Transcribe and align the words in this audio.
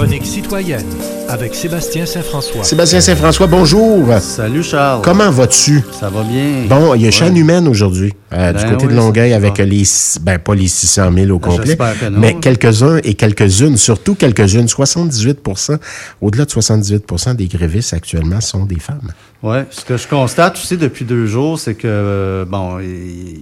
chronique 0.00 0.24
citoyenne 0.24 1.19
avec 1.30 1.54
Sébastien 1.54 2.06
Saint-François. 2.06 2.64
Sébastien 2.64 3.00
Saint-François, 3.00 3.46
bonjour. 3.46 4.08
Salut 4.20 4.62
Charles. 4.62 5.00
Comment 5.02 5.30
vas-tu? 5.30 5.82
Ça 5.98 6.08
va 6.10 6.22
bien. 6.22 6.64
Bon, 6.68 6.94
il 6.94 7.02
y 7.02 7.04
a 7.04 7.06
Ouais. 7.06 7.12
chaîne 7.12 7.36
humaine 7.36 7.68
aujourd'hui, 7.68 8.12
euh, 8.32 8.52
du 8.52 8.64
Ben 8.64 8.70
côté 8.72 8.86
de 8.88 8.94
Longueuil, 8.94 9.32
avec 9.32 9.58
va. 9.58 9.64
les, 9.64 9.84
ben 10.22 10.38
pas 10.38 10.54
les 10.54 10.68
600 10.68 11.10
000 11.12 11.30
au 11.30 11.38
complet, 11.38 11.66
j'espère 11.66 11.98
que 11.98 12.06
non. 12.06 12.18
mais 12.18 12.34
quelques-uns 12.40 12.98
et 13.04 13.14
quelques-unes, 13.14 13.76
surtout 13.76 14.14
quelques-unes, 14.14 14.66
78% 14.66 15.78
au-delà 16.20 16.44
de 16.44 16.50
78% 16.50 17.34
des 17.36 17.46
grévistes 17.46 17.94
actuellement 17.94 18.40
sont 18.40 18.64
des 18.64 18.78
femmes. 18.80 19.12
Oui, 19.42 19.56
ce 19.70 19.84
que 19.86 19.96
je 19.96 20.06
constate 20.06 20.56
aussi 20.58 20.76
depuis 20.76 21.06
deux 21.06 21.26
jours, 21.26 21.58
c'est 21.58 21.74
que, 21.74 21.86
euh, 21.88 22.44
bon, 22.44 22.76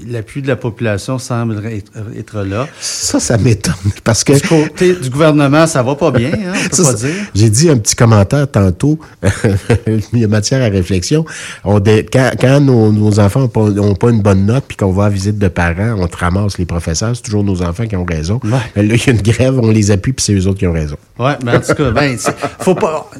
l'appui 0.09 0.43
de 0.43 0.47
la 0.49 0.55
population 0.55 1.19
semble 1.19 1.61
être, 1.67 1.91
être 2.17 2.43
là. 2.45 2.69
Ça, 2.81 3.19
ça 3.19 3.37
m'étonne, 3.37 3.75
parce 4.05 4.23
que... 4.23 4.33
Du 4.35 4.41
côté 4.43 4.95
du 4.95 5.11
gouvernement, 5.11 5.67
ça 5.67 5.83
va 5.83 5.97
pas 5.97 6.13
bien, 6.13 6.31
hein, 6.33 6.53
on 6.55 6.69
peut 6.69 6.77
Ça, 6.85 6.93
pas 6.93 6.95
dire. 6.95 7.15
J'ai 7.35 7.51
dit 7.51 7.69
un 7.69 7.78
petit 7.79 7.95
commentaire 7.97 8.51
tantôt, 8.51 8.99
il 10.13 10.19
y 10.21 10.25
a 10.25 10.29
matière 10.29 10.63
à 10.63 10.69
réflexion. 10.69 11.25
On 11.65 11.81
dé- 11.81 12.07
quand 12.13 12.31
quand 12.41 12.61
nos, 12.61 12.93
nos 12.93 13.19
enfants 13.21 13.49
n'ont 13.57 13.95
pas, 13.95 14.11
une 14.11 14.23
bonne 14.23 14.47
note 14.47 14.65
puis 14.69 14.77
qu'on 14.77 14.93
va 14.93 15.07
à 15.07 15.09
visite 15.09 15.39
de 15.39 15.49
parents, 15.49 15.95
on 15.99 16.07
te 16.07 16.17
ramasse 16.17 16.59
les 16.59 16.67
professeurs, 16.67 17.15
c'est 17.15 17.23
toujours 17.23 17.45
nos 17.45 17.63
enfants 17.63 17.87
qui 17.87 17.97
ont 17.97 18.05
raison. 18.05 18.41
Ouais. 18.45 18.51
Mais 18.77 18.83
là, 18.83 18.95
il 18.95 19.07
y 19.07 19.11
a 19.11 19.13
une 19.13 19.23
grève, 19.23 19.59
on 19.61 19.71
les 19.71 19.91
appuie 19.91 20.13
puis 20.13 20.25
c'est 20.25 20.35
eux 20.35 20.47
autres 20.47 20.59
qui 20.59 20.67
ont 20.67 20.73
raison. 20.73 20.97
Ouais, 21.19 21.33
mais 21.45 21.57
en 21.57 21.61
tout 21.61 21.75
cas, 21.75 21.91
ben, 21.91 22.17
faut 22.61 22.75
pas. 22.75 23.11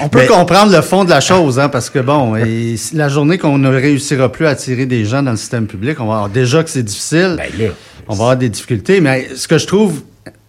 On 0.00 0.08
peut 0.08 0.18
Mais- 0.20 0.26
comprendre 0.26 0.72
le 0.72 0.82
fond 0.82 1.04
de 1.04 1.10
la 1.10 1.20
chose, 1.20 1.58
hein, 1.60 1.68
parce 1.68 1.90
que 1.90 2.00
bon, 2.00 2.34
et 2.36 2.74
la 2.92 3.08
journée 3.08 3.38
qu'on 3.38 3.56
ne 3.56 3.68
réussira 3.68 4.30
plus 4.32 4.46
à 4.46 4.50
attirer 4.50 4.84
des 4.84 5.04
gens 5.04 5.22
dans 5.22 5.30
le 5.30 5.36
système 5.36 5.66
public, 5.66 6.00
on 6.00 6.06
va 6.06 6.14
avoir 6.14 6.28
déjà 6.28 6.64
que 6.64 6.70
c'est 6.70 6.82
difficile. 6.82 7.36
Ben 7.38 7.66
là. 7.66 7.72
on 8.08 8.14
va 8.14 8.24
avoir 8.24 8.36
des 8.36 8.48
difficultés. 8.48 9.00
Mais 9.00 9.28
ce 9.36 9.46
que 9.46 9.58
je 9.58 9.66
trouve 9.66 10.00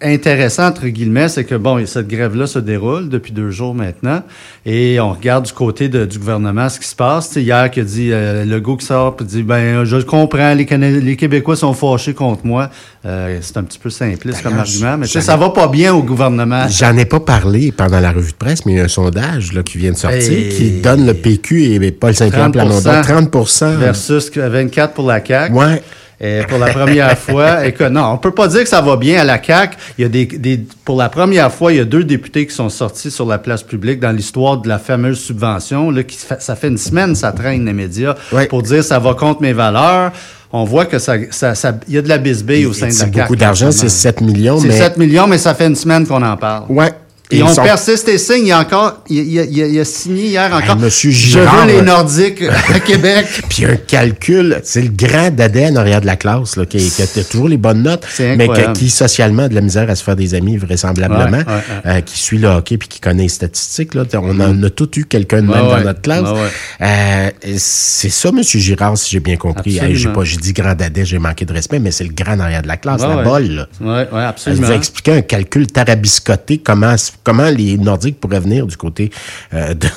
intéressant, 0.02 0.68
entre 0.68 0.88
guillemets, 0.88 1.28
c'est 1.30 1.44
que, 1.44 1.56
bon, 1.56 1.84
cette 1.86 2.08
grève-là 2.08 2.48
se 2.48 2.60
déroule 2.60 3.10
depuis 3.10 3.32
deux 3.32 3.50
jours 3.52 3.74
maintenant. 3.74 4.22
Et 4.66 5.00
on 5.00 5.12
regarde 5.14 5.46
du 5.46 5.52
côté 5.54 5.90
de- 5.90 6.06
du 6.06 6.20
gouvernement 6.20 6.70
ce 6.70 6.80
qui 6.80 6.88
se 6.88 6.96
passe. 6.96 7.28
Tu 7.30 7.34
sais, 7.36 7.44
hier, 7.44 7.70
qui 7.72 7.80
a 7.80 7.84
dit, 7.84 8.10
euh, 8.12 8.46
Legault 8.46 8.78
qui 8.78 8.86
sort, 8.86 9.16
puis 9.16 9.26
dit, 9.26 9.44
ben, 9.44 9.84
je 9.86 9.98
comprends, 9.98 10.54
les, 10.54 10.66
Cana- 10.66 10.90
les 10.90 11.16
Québécois 11.16 11.56
sont 11.56 11.74
fâchés 11.74 12.14
contre 12.14 12.46
moi. 12.46 12.70
Euh, 13.06 13.38
c'est 13.42 13.58
un 13.58 13.64
petit 13.64 13.80
peu 13.80 13.90
simpliste 13.90 14.42
comme 14.44 14.58
argument. 14.60 14.98
Mais 14.98 15.08
ça 15.22 15.36
va 15.38 15.50
pas 15.50 15.68
bien 15.68 15.94
au 15.94 16.04
gouvernement. 16.04 16.68
J'en 16.70 16.96
ai 16.98 17.06
pas 17.06 17.20
parlé 17.20 17.72
pendant 17.72 18.00
la 18.00 18.12
revue 18.12 18.32
de 18.32 18.38
presse, 18.38 18.66
mais 18.66 18.74
il 18.74 18.78
y 18.78 18.82
a 18.82 18.86
un 18.86 18.88
sondage 18.90 19.54
là, 19.54 19.64
qui 19.64 19.78
vient 19.78 19.92
de 19.92 19.98
sortir 19.98 20.20
qui 20.50 20.82
donne 20.82 21.06
le 21.06 21.14
PQ 21.14 21.74
et 21.76 21.92
Paul 21.92 22.14
Saint-Pierre 22.14 22.50
30%. 22.50 22.52
Plamondon 22.52 23.02
30% 23.02 23.76
Versus 23.78 24.32
24 24.36 24.94
pour 24.94 25.08
la 25.08 25.24
CAQ. 25.26 25.54
Ouais. 25.54 25.82
Et 26.20 26.42
pour 26.50 26.58
la 26.58 26.68
première 26.74 27.16
fois, 27.18 27.66
et 27.66 27.74
que 27.74 27.84
non, 27.84 28.06
on 28.14 28.18
peut 28.18 28.32
pas 28.32 28.48
dire 28.48 28.64
que 28.64 28.70
ça 28.70 28.82
va 28.82 28.96
bien 28.96 29.22
à 29.22 29.24
la 29.24 29.42
CAQ. 29.42 29.78
Il 29.98 30.02
y 30.02 30.06
a 30.06 30.10
des, 30.10 30.26
des, 30.26 30.66
pour 30.84 30.98
la 30.98 31.10
première 31.10 31.52
fois, 31.52 31.72
il 31.72 31.78
y 31.78 31.80
a 31.82 31.86
deux 31.86 32.04
députés 32.04 32.48
qui 32.48 32.56
sont 32.56 32.70
sortis 32.70 33.12
sur 33.12 33.28
la 33.28 33.38
place 33.38 33.62
publique 33.62 34.00
dans 34.00 34.12
l'histoire 34.12 34.58
de 34.58 34.68
la 34.68 34.80
fameuse 34.80 35.20
subvention. 35.20 35.92
Là, 35.92 36.02
qui 36.04 36.18
fait- 36.18 36.42
ça 36.42 36.56
fait 36.56 36.70
une 36.70 36.78
semaine, 36.80 37.14
ça 37.14 37.32
traîne 37.32 37.66
les 37.66 37.74
médias 37.74 38.16
Ouais. 38.32 38.48
pour 38.48 38.64
dire 38.64 38.84
ça 38.84 38.98
va 38.98 39.14
contre 39.14 39.42
mes 39.44 39.54
valeurs. 39.54 40.12
On 40.52 40.64
voit 40.64 40.86
que 40.86 40.98
ça, 40.98 41.16
ça, 41.30 41.54
ça- 41.56 41.74
il 41.88 41.94
y 41.96 41.98
a 41.98 42.02
de 42.02 42.10
la 42.10 42.18
bisbille 42.18 42.66
au 42.66 42.74
sein 42.74 42.88
de 42.88 42.92
la 42.94 42.98
C'est 42.98 43.12
beaucoup 43.12 43.36
d'argent, 43.36 43.68
en 43.68 43.72
ce 43.72 43.80
c'est 43.80 43.84
moment. 43.88 43.96
7 44.00 44.22
millions, 44.22 44.60
C'est 44.60 44.68
mais... 44.70 44.78
7 44.78 44.98
millions, 44.98 45.28
mais 45.28 45.38
ça 45.38 45.54
fait 45.54 45.68
une 45.68 45.76
semaine 45.76 46.08
qu'on 46.08 46.24
en 46.24 46.38
parle. 46.38 46.64
Ouais. 46.70 46.94
Et, 47.30 47.44
on 47.44 47.54
sont- 47.54 47.64
persiste 47.64 48.08
et 48.08 48.18
signe. 48.18 48.44
Il 48.46 48.48
y 48.48 48.52
a 48.54 48.60
encore, 48.60 49.04
il, 49.10 49.18
il- 49.18 49.58
il- 49.58 49.80
a 49.80 49.86
signé 49.86 50.28
hier 50.28 50.50
encore. 50.54 50.78
monsieur 50.78 51.12
Je 51.12 51.18
Girard, 51.40 51.66
veux 51.68 51.74
les. 51.74 51.82
Nordiques 51.82 52.44
à 52.74 52.80
Québec. 52.80 53.26
Puis 53.50 53.66
un 53.66 53.76
calcul, 53.76 54.60
c'est 54.64 54.82
le 54.82 54.90
grand 54.90 55.28
en 55.38 55.76
arrière 55.76 56.00
de 56.02 56.06
la 56.06 56.16
classe, 56.16 56.56
là, 56.56 56.66
qui, 56.66 56.78
qui 56.90 57.02
a 57.02 57.24
toujours 57.24 57.50
les 57.50 57.58
bonnes 57.58 57.84
notes, 57.84 58.06
mais 58.20 58.48
que- 58.48 58.72
qui 58.74 58.90
socialement 58.90 59.44
a 59.44 59.50
de 59.50 59.56
la 59.56 59.62
misère 59.62 59.90
à 59.90 59.96
se 59.96 60.04
faire 60.04 60.16
des 60.16 60.34
amis, 60.36 60.58
vraisemblablement, 60.58 61.38
Ouais, 61.38 61.44
ouais, 61.46 61.92
euh, 61.98 62.02
qui 62.02 62.18
suit 62.18 62.38
le 62.38 62.48
hockey 62.48 62.78
puis 62.78 62.88
qui 62.88 63.00
connaît 63.00 63.24
les 63.24 63.30
statistiques. 63.30 63.94
Là. 63.94 64.04
On 64.14 64.40
en 64.40 64.64
a 64.64 64.70
tous 64.70 64.90
eu 64.98 65.06
quelqu'un 65.06 65.42
de 65.42 65.48
même 65.48 65.68
dans 65.68 65.82
notre 65.82 66.02
classe. 66.02 66.22
Ouais, 66.24 66.32
ouais. 66.32 66.48
Euh, 66.82 67.30
c'est 67.58 68.10
ça, 68.10 68.32
Monsieur 68.32 68.60
Girard, 68.60 68.98
si 68.98 69.12
j'ai 69.12 69.20
bien 69.20 69.36
compris. 69.36 69.80
Absolument. 69.80 69.88
Hey, 69.88 69.96
j'ai 69.96 70.10
pas, 70.10 70.24
j'ai 70.24 70.38
dit 70.38 70.54
grand 70.54 70.76
dadais, 70.76 71.06
j'ai 71.06 71.20
manqué 71.20 71.46
de 71.46 71.54
respect, 71.54 71.80
mais 71.80 71.92
c'est 71.92 72.04
le 72.06 72.14
grand 72.14 72.34
en 72.36 72.40
arrière 72.42 72.62
de 72.62 72.68
la 72.68 72.78
classe, 72.78 73.02
la 73.02 73.18
bolle. 73.24 73.48
Là. 73.50 73.68
Ouais, 73.82 73.88
ouais, 73.88 74.08
Elle 74.14 74.18
absolument. 74.20 74.68
nous 74.68 74.72
a 74.72 74.76
expliqué 74.76 75.12
un 75.12 75.22
calcul 75.22 75.68
tarabiscoté, 75.68 76.60
comment, 76.60 76.96
comment 77.28 77.50
les 77.50 77.78
Nordiques 77.78 78.22
pourraient 78.22 78.40
venir 78.40 78.66
du 78.66 78.78
côté 78.78 79.12
euh, 79.54 79.74
de, 79.74 79.88
de 79.88 79.90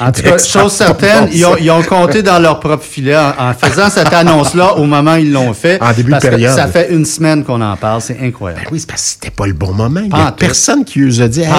En 0.00 0.10
tout 0.10 0.22
cas, 0.22 0.38
chose 0.38 0.72
certaine, 0.72 1.28
ils 1.30 1.44
ont, 1.44 1.50
sens. 1.50 1.58
ils 1.60 1.70
ont 1.70 1.82
compté 1.82 2.22
dans 2.22 2.38
leur 2.38 2.60
propre 2.60 2.82
filet 2.82 3.14
en, 3.14 3.34
en 3.38 3.52
faisant 3.52 3.90
cette 3.90 4.10
annonce-là 4.10 4.76
au 4.76 4.84
moment 4.84 5.12
où 5.16 5.18
ils 5.18 5.30
l'ont 5.30 5.52
fait. 5.52 5.82
En 5.82 5.92
début 5.92 6.12
de 6.12 6.16
que 6.16 6.28
période. 6.28 6.56
Ça 6.56 6.66
fait 6.66 6.90
une 6.90 7.04
semaine 7.04 7.44
qu'on 7.44 7.60
en 7.60 7.76
parle, 7.76 8.00
c'est 8.00 8.18
incroyable. 8.22 8.62
Ben 8.64 8.68
oui, 8.72 8.80
c'est 8.80 8.88
parce 8.88 9.02
que 9.02 9.08
c'était 9.10 9.30
pas 9.30 9.46
le 9.46 9.52
bon 9.52 9.72
moment. 9.74 10.00
Il 10.02 10.14
a 10.14 10.32
personne 10.32 10.82
qui 10.86 11.00
nous 11.00 11.20
a 11.20 11.28
dit, 11.28 11.42
hey, 11.42 11.52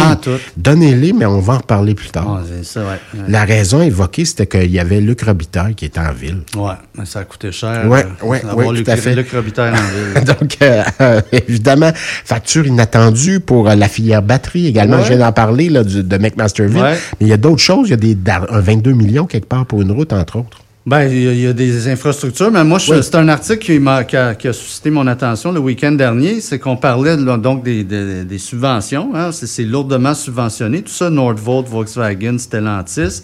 donnez-les, 0.57 1.13
mais 1.13 1.27
on 1.27 1.39
va 1.41 1.53
en 1.53 1.57
reparler 1.57 1.93
plus 1.93 2.09
tard. 2.09 2.41
C'est 2.49 2.65
ça, 2.65 2.79
ouais. 2.81 2.87
Ouais, 2.87 3.25
La 3.27 3.45
raison 3.45 3.83
évoquée, 3.83 4.25
c'était 4.25 4.47
qu'il 4.47 4.71
y 4.71 4.79
avait 4.79 4.99
Luc 4.99 5.21
Robitaille 5.21 5.75
qui 5.75 5.85
était 5.85 5.99
en 5.99 6.11
ville. 6.11 6.39
Ouais, 6.57 6.73
mais 6.97 7.05
ça 7.05 7.19
a 7.19 7.23
coûté 7.23 7.51
cher. 7.51 7.85
Ouais, 7.87 8.03
euh, 8.23 8.71
Luc, 8.71 8.85
tout 8.85 8.91
à 8.91 8.95
fait. 8.95 9.13
Luc 9.13 9.31
Robitaille 9.31 9.73
en 9.73 10.15
ville. 10.15 10.23
Donc, 10.39 10.57
euh, 10.63 10.83
euh, 11.01 11.21
évidemment, 11.31 11.91
facture 11.93 12.65
inattendue 12.65 13.39
pour 13.41 13.65
la 13.65 13.87
filière 13.87 14.23
batterie 14.23 14.65
également. 14.65 14.97
Ouais. 14.97 15.03
D'en 15.19 15.31
parler 15.31 15.69
là, 15.69 15.83
du- 15.83 16.01
de 16.03 16.17
McMasterville. 16.17 16.81
Ouais. 16.81 16.97
Mais 17.19 17.27
il 17.27 17.27
y 17.27 17.33
a 17.33 17.37
d'autres 17.37 17.61
choses. 17.61 17.87
Il 17.87 17.91
y 17.91 17.93
a 17.93 17.97
des, 17.97 18.17
un 18.49 18.59
22 18.61 18.93
millions 18.93 19.25
quelque 19.25 19.47
part 19.47 19.65
pour 19.65 19.81
une 19.81 19.91
route, 19.91 20.13
entre 20.13 20.37
autres. 20.37 20.59
Ben, 20.85 21.03
il 21.07 21.21
y, 21.23 21.27
a- 21.27 21.33
il 21.33 21.39
y 21.41 21.45
a 21.47 21.53
des 21.53 21.87
infrastructures, 21.89 22.49
mais 22.51 22.63
moi, 22.63 22.79
Oui. 22.89 22.97
c'est 23.03 23.15
un 23.15 23.27
article 23.27 23.59
qui, 23.59 24.15
a, 24.15 24.33
qui 24.33 24.47
a 24.47 24.53
suscité 24.53 24.89
mon 24.89 25.05
attention 25.07 25.51
le 25.51 25.59
week-end 25.59 25.91
dernier. 25.91 26.39
C'est 26.41 26.57
qu'on 26.57 26.77
parlait 26.77 27.17
là, 27.17 27.37
donc 27.37 27.63
des, 27.63 27.83
des- 27.83 28.23
des 28.23 28.37
subventions. 28.39 29.09
Hein, 29.13 29.31
c'est, 29.31 29.45
c'est 29.45 29.65
lourdement 29.65 30.13
subventionné. 30.15 30.81
Tout 30.81 30.91
ça, 30.93 31.09
Nordvolt, 31.09 31.67
Volkswagen, 31.67 32.37
Stellantis. 32.39 33.21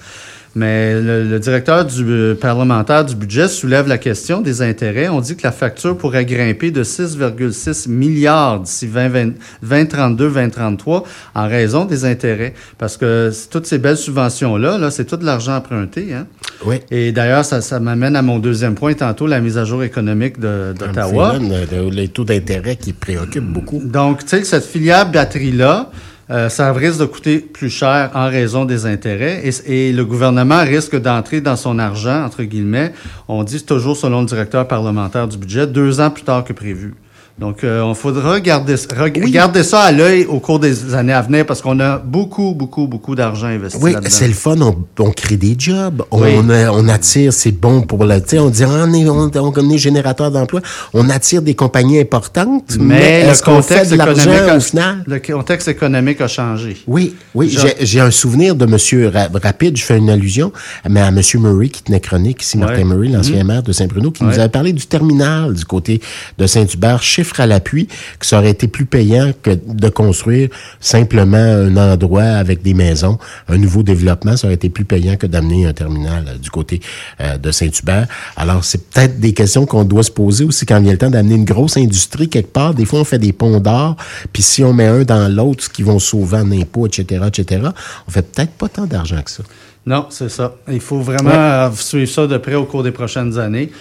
Mais 0.57 0.93
le, 1.01 1.23
le 1.23 1.39
directeur 1.39 1.83
du 1.83 2.03
euh, 2.07 2.33
parlementaire 2.33 3.03
du 3.03 3.13
budget 3.13 3.49
soulève 3.49 3.88
la 3.89 3.97
question 3.97 4.39
des 4.39 4.61
intérêts. 4.61 5.09
On 5.09 5.19
dit 5.19 5.35
que 5.35 5.43
la 5.43 5.51
facture 5.51 5.97
pourrait 5.97 6.23
grimper 6.25 6.71
de 6.71 6.81
6,6 6.83 7.89
milliards 7.89 8.61
d'ici 8.61 8.88
2032, 8.88 10.29
2033 10.29 11.03
en 11.35 11.47
raison 11.49 11.83
des 11.83 12.05
intérêts. 12.05 12.53
Parce 12.77 12.95
que 12.95 13.31
toutes 13.51 13.65
ces 13.65 13.77
belles 13.79 13.97
subventions-là, 13.97 14.77
là, 14.77 14.91
c'est 14.91 15.03
tout 15.05 15.17
de 15.17 15.25
l'argent 15.25 15.57
emprunté. 15.57 16.13
Hein? 16.13 16.25
Oui. 16.65 16.77
Et 16.89 17.11
d'ailleurs, 17.11 17.44
ça, 17.44 17.59
ça 17.59 17.79
m'amène 17.81 18.15
à 18.15 18.21
mon 18.21 18.39
deuxième 18.39 18.75
point 18.75 18.94
tantôt, 18.94 19.27
la 19.27 19.41
mise 19.41 19.57
à 19.57 19.65
jour 19.65 19.83
économique 19.83 20.39
d'Ottawa. 20.39 21.35
Le- 21.38 21.89
les 21.89 22.07
taux 22.07 22.23
d'intérêt 22.23 22.77
qui 22.77 22.94
préoccupent 22.94 23.51
beaucoup. 23.51 23.81
Donc, 23.83 24.19
tu 24.23 24.29
sais, 24.29 24.39
que 24.39 24.47
cette 24.47 24.65
filière 24.65 25.11
batterie-là, 25.11 25.91
euh, 26.31 26.50
ça 26.50 26.74
risque 26.74 27.00
de 27.00 27.06
coûter 27.06 27.38
plus 27.38 27.69
cher 27.69 28.09
en 28.16 28.28
raison 28.28 28.66
des 28.66 28.86
intérêts 28.86 29.44
et, 29.44 29.90
et 29.90 29.94
le 29.94 30.06
gouvernement 30.06 30.63
risque 30.63 31.00
d'entrer 31.00 31.40
dans 31.41 31.56
son 31.56 31.78
argent, 31.78 32.24
entre 32.24 32.44
guillemets, 32.44 32.94
on 33.28 33.44
dit 33.44 33.63
toujours 33.63 33.96
selon 33.96 34.22
le 34.22 34.25
directeur 34.25 34.68
parlementaire 34.68 35.28
du 35.28 35.38
budget, 35.38 35.68
deux 35.68 36.00
ans 36.00 36.09
plus 36.09 36.24
tard 36.24 36.44
que 36.44 36.53
prévu. 36.53 36.96
Donc, 37.38 37.66
euh, 37.66 37.81
on 37.81 37.94
faudra 37.96 38.40
garder, 38.40 38.78
ça 38.78 39.79
à 39.81 39.91
l'œil 39.91 40.25
au 40.25 40.40
cours 40.40 40.57
des 40.57 40.94
années 40.96 41.12
à 41.12 41.22
venir 41.22 41.46
parce 41.46 41.62
qu'on 41.62 41.81
a 41.81 41.97
beaucoup, 41.97 42.53
beaucoup, 42.53 42.88
beaucoup 42.88 43.13
d'argent 43.13 43.47
investi 43.47 43.78
Oui, 43.81 43.94
c'est 44.07 44.29
le 44.29 44.34
fun. 44.34 44.56
On, 44.62 44.78
on 45.00 45.12
crée 45.12 45.35
des 45.35 45.53
jobs. 45.59 46.01
On, 46.12 46.22
Oui. 46.22 46.29
euh, 46.50 46.69
on 46.72 46.88
attire, 46.88 47.34
c'est 47.34 47.51
bon 47.51 47.81
pour 47.81 48.06
le. 48.06 48.22
Tu 48.22 48.29
sais, 48.29 48.40
on 48.40 48.50
dit, 48.50 48.63
on 48.63 48.94
est, 48.94 49.09
on, 49.09 49.69
est 49.69 49.78
générateur 49.78 50.31
d'emplois. 50.31 50.62
On 50.94 51.09
attire 51.09 51.41
des 51.41 51.56
compagnies 51.56 52.00
importantes. 52.00 52.78
Mais, 52.79 53.00
Mais, 53.00 53.24
le 53.25 53.29
est-ce 53.31 53.44
qu'on 53.44 53.62
fait 53.62 53.74
contexte 53.74 53.91
de 53.91 53.97
l'argent 53.97 54.22
économique, 54.31 54.53
au 54.53 54.56
a- 54.56 54.59
final? 54.62 55.03
le 55.06 55.19
contexte 55.19 55.68
économique 55.68 56.22
a 56.22 56.29
changé. 56.29 56.78
Oui, 56.88 57.16
oui. 57.34 57.53
J'ai- 57.81 58.00
un 58.00 58.12
souvenir 58.12 58.56
de 58.56 58.66
Monsieur 58.66 59.09
Ra- 59.09 59.28
Rapide. 59.44 59.75
Je 59.75 59.84
fais 59.84 59.97
une 59.97 60.09
allusion, 60.09 60.53
mais 60.90 61.01
à 61.01 61.12
Monsieur 61.12 61.40
Murray 61.40 61.68
qui 61.68 61.84
tenait 61.84 62.00
chronique 62.00 62.41
ici, 62.44 62.57
Martin 62.57 62.78
Ouais. 62.78 62.84
Murray, 62.85 63.07
l'ancien 63.09 63.44
maire 63.44 63.63
de 63.63 63.74
Saint-Bruno, 63.74 64.12
qui 64.12 64.24
nous 64.24 64.40
avait 64.40 64.47
parlé 64.47 64.72
du 64.72 64.85
terminal 64.88 65.53
du 65.53 65.66
côté 65.66 66.00
de 66.38 66.47
Saint-Hubert, 66.47 67.01
chiffre 67.25 67.40
à 67.40 67.47
l'appui, 67.47 67.88
que 68.19 68.25
ça 68.25 68.38
aurait 68.38 68.52
été 68.52 68.68
plus 68.68 68.86
payant 68.86 69.31
que 69.41 69.51
de 69.51 69.89
construire 69.89 70.50
simplement 70.80 71.38
un 71.38 71.75
endroit 71.75 72.24
avec 72.24 72.62
des 72.62 72.74
maisons, 72.74 73.18
un 73.50 73.57
nouveau 73.57 73.81
développement. 73.83 74.38
Ça 74.38 74.48
aurait 74.48 74.56
été 74.56 74.69
plus 74.69 74.86
payant 74.86 75.16
que 75.16 75.25
d'amener 75.27 75.66
un 75.66 75.74
terminal 75.74 76.25
euh, 76.27 76.38
du 76.38 76.50
côté 76.51 76.80
euh, 77.22 77.38
de 77.38 77.51
Saint-Hubert. 77.51 78.07
Alors, 78.38 78.63
c'est 78.63 78.89
peut-être 78.89 79.19
des 79.19 79.33
questions 79.33 79.66
qu'on 79.66 79.83
doit 79.83 80.04
se 80.04 80.12
poser 80.12 80.45
aussi 80.45 80.66
quand 80.66 80.80
vient 80.81 80.92
le 80.92 80.98
temps 80.98 81.10
d'amener 81.10 81.36
une 81.36 81.45
grosse 81.45 81.77
industrie 81.77 82.30
quelque 82.30 82.51
part. 82.51 82.74
Des 82.74 82.86
fois, 82.86 83.00
on 83.00 83.04
fait 83.06 83.19
des 83.19 83.33
ponts 83.33 83.60
d'or, 83.60 83.95
puis 84.31 84.44
si 84.44 84.63
on 84.63 84.74
met 84.74 84.86
un 84.86 85.04
dans 85.04 85.28
l'autre, 85.33 85.63
ce 85.63 85.69
qui 85.69 85.81
vont 85.83 86.00
sauver 86.00 86.38
en 86.38 86.51
impôts, 86.51 86.86
etc., 86.86 87.24
etc., 87.28 87.62
on 88.07 88.12
fait 88.12 88.21
peut-être 88.21 88.51
pas 88.51 88.69
tant 88.69 88.86
d'argent 88.86 89.21
que 89.24 89.31
ça. 89.31 89.44
Non, 89.88 90.07
c'est 90.10 90.30
ça. 90.30 90.56
Il 90.71 90.80
faut 90.80 91.00
vraiment 91.00 91.30
Ouais. 91.30 91.69
suivre 91.75 92.10
ça 92.12 92.28
de 92.28 92.38
près 92.38 92.56
au 92.56 92.66
cours 92.66 92.83
des 92.83 92.92
prochaines 92.92 93.38
années. 93.38 93.71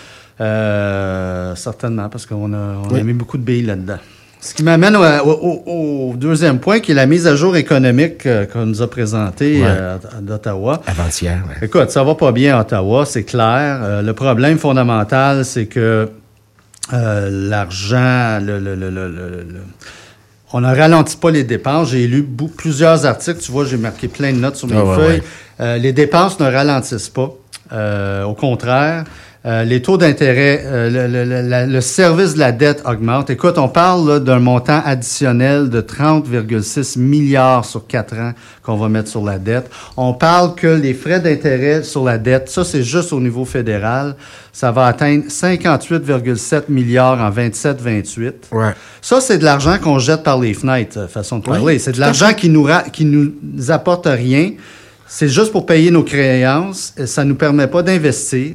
Euh, 0.40 1.54
certainement, 1.54 2.08
parce 2.08 2.26
qu'on 2.26 2.52
a, 2.52 2.56
on 2.56 2.88
a 2.88 2.94
Oui. 2.94 3.02
mis 3.04 3.12
beaucoup 3.12 3.38
de 3.38 3.42
billes 3.44 3.62
là-dedans. 3.66 3.98
Ce 4.40 4.52
qui 4.52 4.62
m'amène 4.62 4.94
au, 4.96 5.02
au- 5.02 5.62
au 6.10 6.16
deuxième 6.16 6.58
point, 6.58 6.81
qui 6.81 6.90
est 6.92 6.94
la 6.94 7.06
mise 7.06 7.26
à 7.26 7.34
jour 7.34 7.56
économique 7.56 8.26
euh, 8.26 8.44
qu'on 8.44 8.66
nous 8.66 8.82
a 8.82 8.90
présentée 8.90 9.62
Ouais. 9.62 9.66
euh, 9.69 9.96
d'Ottawa. 10.20 10.82
Avant-hier, 10.86 11.38
ouais. 11.48 11.66
Écoute, 11.66 11.90
ça 11.90 12.02
va 12.04 12.14
pas 12.14 12.31
bien 12.32 12.58
à 12.58 12.60
Ottawa, 12.60 13.06
c'est 13.06 13.22
clair. 13.25 14.02
Le 14.02 14.12
problème 14.12 14.58
fondamental, 14.58 15.44
c'est 15.46 15.66
que 15.66 16.10
l'argent, 16.92 18.38
le, 18.42 18.58
le- 18.58 18.75
le- 18.75 18.90
le- 18.90 19.08
le- 19.08 19.28
le- 19.28 19.60
on 20.52 20.60
ne 20.60 20.66
ralentit 20.75 21.16
pas 21.16 21.30
les 21.30 21.42
dépenses. 21.44 21.90
J'ai 21.90 22.06
lu 22.06 22.22
plusieurs 22.56 23.06
articles. 23.06 23.40
Tu 23.40 23.50
vois, 23.50 23.64
j'ai 23.64 23.76
marqué 23.76 24.08
plein 24.08 24.32
de 24.32 24.38
notes 24.38 24.56
sur 24.56 24.69
mes 24.69 24.76
Ah 24.76 24.84
ouais, 24.84 24.94
feuilles. 24.96 25.19
ouais. 25.19 25.22
Euh, 25.60 25.78
les 25.78 25.92
dépenses 25.92 26.38
ne 26.38 26.44
ralentissent 26.44 27.08
pas. 27.08 27.30
Euh, 27.72 28.22
au 28.25 28.34
contraire, 28.34 29.04
euh, 29.46 29.62
les 29.64 29.82
taux 29.82 29.99
d'intérêt, 29.99 30.62
euh, 30.64 30.88
le, 30.88 31.06
le- 31.06 31.25
le- 31.43 31.46
la- 31.49 31.67
le 31.67 31.81
service 31.82 32.32
de 32.32 32.38
la 32.38 32.50
dette 32.50 32.82
augmente. 32.87 33.29
Écoute, 33.29 33.58
on 33.58 33.69
parle 33.69 34.25
d'un 34.25 34.38
montant 34.38 34.81
additionnel 34.85 35.69
de 35.69 35.82
30,6 35.82 36.99
milliards 36.99 37.67
sur 37.67 37.87
quatre 37.87 38.14
ans 38.17 38.32
qu'on 38.62 38.76
va 38.76 38.88
mettre 38.88 39.11
sur 39.11 39.23
la 39.23 39.38
dette. 39.38 39.70
On 39.99 40.14
parle 40.14 40.55
que 40.55 40.67
les 40.67 40.94
frais 40.94 41.20
d'intérêt 41.20 41.82
sur 41.82 42.05
la 42.05 42.17
dette, 42.17 42.49
ça 42.49 42.64
c'est 42.64 42.82
juste 42.82 43.12
au 43.12 43.20
niveau 43.20 43.44
fédéral, 43.44 44.17
ça 44.50 44.73
va 44.73 44.87
atteindre 44.87 45.25
58,7 45.29 46.62
milliards 46.70 47.20
en 47.20 47.31
27-28. 47.31 48.32
Ouais. 48.52 48.70
Ça, 49.02 49.20
c'est 49.20 49.37
de 49.38 49.44
l'argent 49.44 49.76
qu'on 49.82 49.99
jette 49.99 50.23
par 50.23 50.38
les 50.40 50.55
fenêtres, 50.55 50.99
euh, 51.00 51.06
façon 51.08 51.38
de 51.38 51.44
Oui, 51.50 51.56
parler. 51.58 51.79
c'est 51.79 51.93
de 51.93 52.00
l'argent 52.00 52.32
qui 52.32 52.49
nous, 52.49 52.62
ra- 52.62 52.85
qui 52.85 53.05
nous 53.05 53.32
apporte 53.69 54.06
rien. 54.06 54.52
C'est 55.06 55.29
juste 55.29 55.52
pour 55.52 55.67
payer 55.67 55.90
nos 55.90 56.02
créances. 56.02 56.94
et 56.97 57.06
Ça 57.06 57.25
nous 57.25 57.35
permet 57.35 57.67
pas 57.67 57.82
d'investir. 57.82 58.55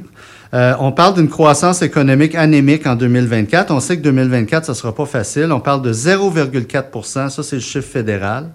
Euh, 0.52 0.74
on 0.80 0.90
parle 0.90 1.14
d'une 1.14 1.28
croissance 1.28 1.80
économique 1.82 2.34
anémique 2.34 2.86
en 2.86 2.96
2024. 2.96 3.70
On 3.70 3.80
sait 3.80 3.96
que 3.96 4.02
2024, 4.02 4.64
ça 4.66 4.74
sera 4.74 4.94
pas 4.94 5.06
facile. 5.06 5.52
On 5.52 5.60
parle 5.60 5.82
de 5.82 5.92
0,4% 5.92 7.30
Ça, 7.30 7.42
c'est 7.42 7.56
le 7.56 7.62
chiffre 7.62 7.88
fédéral. 7.88 8.50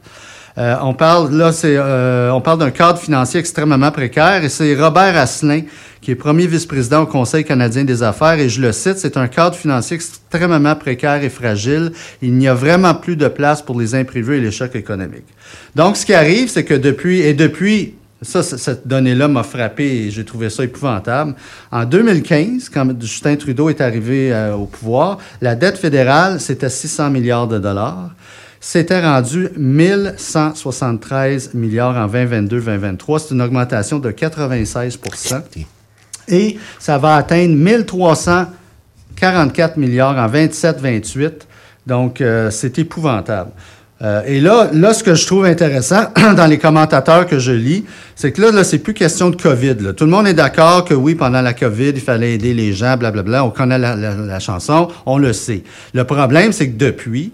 Euh, 0.57 0.75
on 0.81 0.93
parle 0.93 1.35
là, 1.35 1.51
c'est 1.51 1.75
euh, 1.75 2.31
on 2.31 2.39
parle 2.39 2.59
d'un 2.59 2.71
cadre 2.71 2.97
financier 2.97 3.41
extrêmement 3.41 3.91
précaire 3.91 4.41
et 4.41 4.47
c'est 4.47 4.73
Robert 4.73 5.17
Asselin 5.17 5.63
qui 5.99 6.11
est 6.11 6.15
premier 6.15 6.47
vice-président 6.47 7.01
au 7.01 7.05
Conseil 7.07 7.43
canadien 7.43 7.83
des 7.83 8.03
affaires 8.03 8.39
et 8.39 8.47
je 8.47 8.61
le 8.61 8.71
cite, 8.71 8.97
c'est 8.97 9.17
un 9.17 9.27
cadre 9.27 9.55
financier 9.57 9.95
extrêmement 9.95 10.75
précaire 10.75 11.21
et 11.23 11.29
fragile. 11.29 11.91
Il 12.21 12.35
n'y 12.35 12.47
a 12.47 12.53
vraiment 12.53 12.93
plus 12.93 13.17
de 13.17 13.27
place 13.27 13.61
pour 13.61 13.77
les 13.77 13.95
imprévus 13.95 14.37
et 14.37 14.39
les 14.39 14.51
chocs 14.51 14.75
économiques. 14.75 15.27
Donc, 15.75 15.97
ce 15.97 16.05
qui 16.05 16.13
arrive, 16.13 16.47
c'est 16.47 16.63
que 16.63 16.73
depuis 16.73 17.19
et 17.19 17.33
depuis 17.33 17.95
ça, 18.25 18.43
cette 18.43 18.87
donnée-là 18.87 19.27
m'a 19.27 19.43
frappé 19.43 19.83
et 19.83 20.09
j'ai 20.11 20.23
trouvé 20.25 20.49
ça 20.49 20.63
épouvantable. 20.63 21.35
En 21.71 21.85
2015, 21.85 22.69
quand 22.69 22.99
Justin 23.01 23.35
Trudeau 23.35 23.69
est 23.69 23.81
arrivé 23.81 24.33
euh, 24.33 24.55
au 24.55 24.65
pouvoir, 24.65 25.19
la 25.41 25.53
dette 25.55 25.77
fédérale, 25.77 26.39
c'était 26.39 26.69
600 26.69 27.11
milliards 27.11 27.47
de 27.47 27.59
dollars. 27.59 28.09
C'était 28.59 29.01
rendu 29.01 29.49
1173 29.55 31.53
milliards 31.53 31.95
en 31.95 32.07
2022-2023. 32.07 33.19
C'est 33.19 33.35
une 33.35 33.43
augmentation 33.43 33.99
de 33.99 34.09
96% 34.11 35.43
Et 36.29 36.57
ça 36.79 36.97
va 36.97 37.17
atteindre 37.17 37.53
1344 37.55 39.77
milliards 39.77 40.17
en 40.17 40.27
27-28. 40.27 41.31
Donc, 41.85 42.21
euh, 42.21 42.49
c'est 42.49 42.79
épouvantable. 42.79 43.51
Euh, 44.01 44.23
et 44.25 44.41
là, 44.41 44.69
là, 44.73 44.93
ce 44.93 45.03
que 45.03 45.15
je 45.15 45.25
trouve 45.25 45.45
intéressant 45.45 46.03
dans 46.35 46.47
les 46.47 46.57
commentateurs 46.57 47.25
que 47.25 47.39
je 47.39 47.53
lis, 47.53 47.85
c'est 48.15 48.33
que 48.33 48.41
là, 48.41 48.51
là, 48.51 48.63
c'est 48.63 48.79
plus 48.79 48.93
question 48.93 49.29
de 49.29 49.37
COVID. 49.37 49.93
Tout 49.95 50.03
le 50.03 50.11
monde 50.11 50.27
est 50.27 50.33
d'accord 50.33 50.83
que 50.83 50.93
oui, 50.93 51.15
pendant 51.15 51.41
la 51.41 51.53
COVID, 51.53 51.89
il 51.89 52.01
fallait 52.01 52.33
aider 52.33 52.53
les 52.53 52.73
gens, 52.73 52.97
blablabla. 52.97 53.45
On 53.45 53.51
connaît 53.51 53.79
la, 53.79 54.39
chanson, 54.39 54.89
on 55.05 55.17
le 55.17 55.31
sait. 55.31 55.63
Le 55.93 56.03
problème, 56.03 56.51
c'est 56.51 56.69
que 56.69 56.77
depuis, 56.77 57.31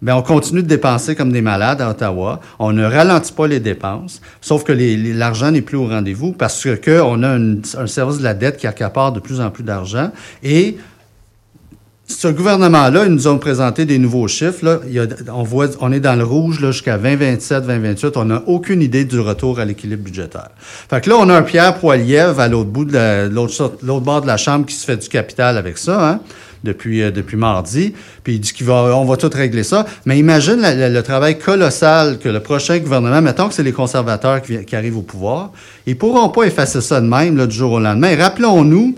ben, 0.00 0.14
on 0.14 0.22
continue 0.22 0.62
de 0.62 0.68
dépenser 0.68 1.16
comme 1.16 1.32
des 1.32 1.42
malades 1.42 1.80
à 1.80 1.90
Ottawa. 1.90 2.40
On 2.60 2.72
ne 2.72 2.84
ralentit 2.84 3.32
pas 3.32 3.48
les 3.48 3.58
dépenses, 3.58 4.20
sauf 4.40 4.62
que 4.62 4.72
l'argent 4.72 5.50
n'est 5.50 5.62
plus 5.62 5.76
au 5.76 5.88
rendez-vous 5.88 6.32
parce 6.32 6.68
que 6.76 7.00
on 7.00 7.22
a 7.24 7.36
un 7.36 7.86
service 7.86 8.18
de 8.18 8.22
la 8.22 8.34
dette 8.34 8.58
qui 8.58 8.68
accapare 8.68 9.10
de 9.10 9.18
plus 9.18 9.40
en 9.40 9.50
plus 9.50 9.64
d'argent. 9.64 10.12
Et 10.44 10.76
ce 12.08 12.28
gouvernement-là, 12.28 13.04
ils 13.06 13.12
nous 13.12 13.26
ont 13.26 13.38
présenté 13.38 13.84
des 13.84 13.98
nouveaux 13.98 14.28
chiffres. 14.28 14.64
Là. 14.64 14.78
On, 15.34 15.42
voit, 15.42 15.66
on 15.80 15.92
est 15.92 16.00
dans 16.00 16.14
le 16.14 16.24
rouge 16.24 16.60
jusqu'à 16.60 16.98
2027, 16.98 17.66
2028. 17.66 18.16
On 18.16 18.24
n'a 18.26 18.42
aucune 18.46 18.80
idée 18.80 19.04
du 19.04 19.18
retour 19.18 19.58
à 19.58 19.64
l'équilibre 19.64 20.04
budgétaire. 20.04 20.50
Fait 20.58 21.00
que 21.00 21.10
là, 21.10 21.16
on 21.18 21.28
a 21.28 21.34
un 21.36 21.42
Pierre 21.42 21.74
Poilievre 21.78 22.38
à 22.40 22.46
l'autre 22.48 22.70
bout 22.70 22.84
de 22.84 22.92
la- 22.92 23.26
l'autre 23.26 23.72
l'autre 23.82 24.04
bord 24.04 24.22
de 24.22 24.26
la 24.28 24.36
Chambre 24.36 24.66
qui 24.66 24.74
se 24.74 24.84
fait 24.84 24.96
du 24.96 25.08
capital 25.08 25.58
avec 25.58 25.78
ça, 25.78 26.08
hein, 26.10 26.20
depuis, 26.62 27.02
euh, 27.02 27.10
depuis 27.10 27.36
mardi. 27.36 27.92
Puis 28.22 28.34
il 28.34 28.40
dit 28.40 28.52
qu'il 28.52 28.66
va, 28.66 28.96
on 28.96 29.04
va 29.04 29.16
tout 29.16 29.30
régler 29.34 29.64
ça. 29.64 29.84
Mais 30.04 30.16
imagine 30.16 30.60
la- 30.60 30.74
la- 30.76 30.88
le 30.88 31.02
travail 31.02 31.38
colossal 31.38 32.18
que 32.18 32.28
le 32.28 32.38
prochain 32.40 32.78
gouvernement, 32.78 33.20
mettons 33.20 33.48
que 33.48 33.54
c'est 33.54 33.62
les 33.64 33.72
conservateurs 33.72 34.42
qui, 34.42 34.64
qui 34.64 34.76
arrivent 34.76 34.98
au 34.98 35.02
pouvoir, 35.02 35.50
ils 35.86 35.98
pourront 35.98 36.28
pas 36.28 36.44
effacer 36.44 36.80
ça 36.80 37.00
de 37.00 37.06
même 37.06 37.36
là, 37.36 37.46
du 37.48 37.56
jour 37.56 37.72
au 37.72 37.80
lendemain. 37.80 38.14
Rappelons-nous 38.16 38.94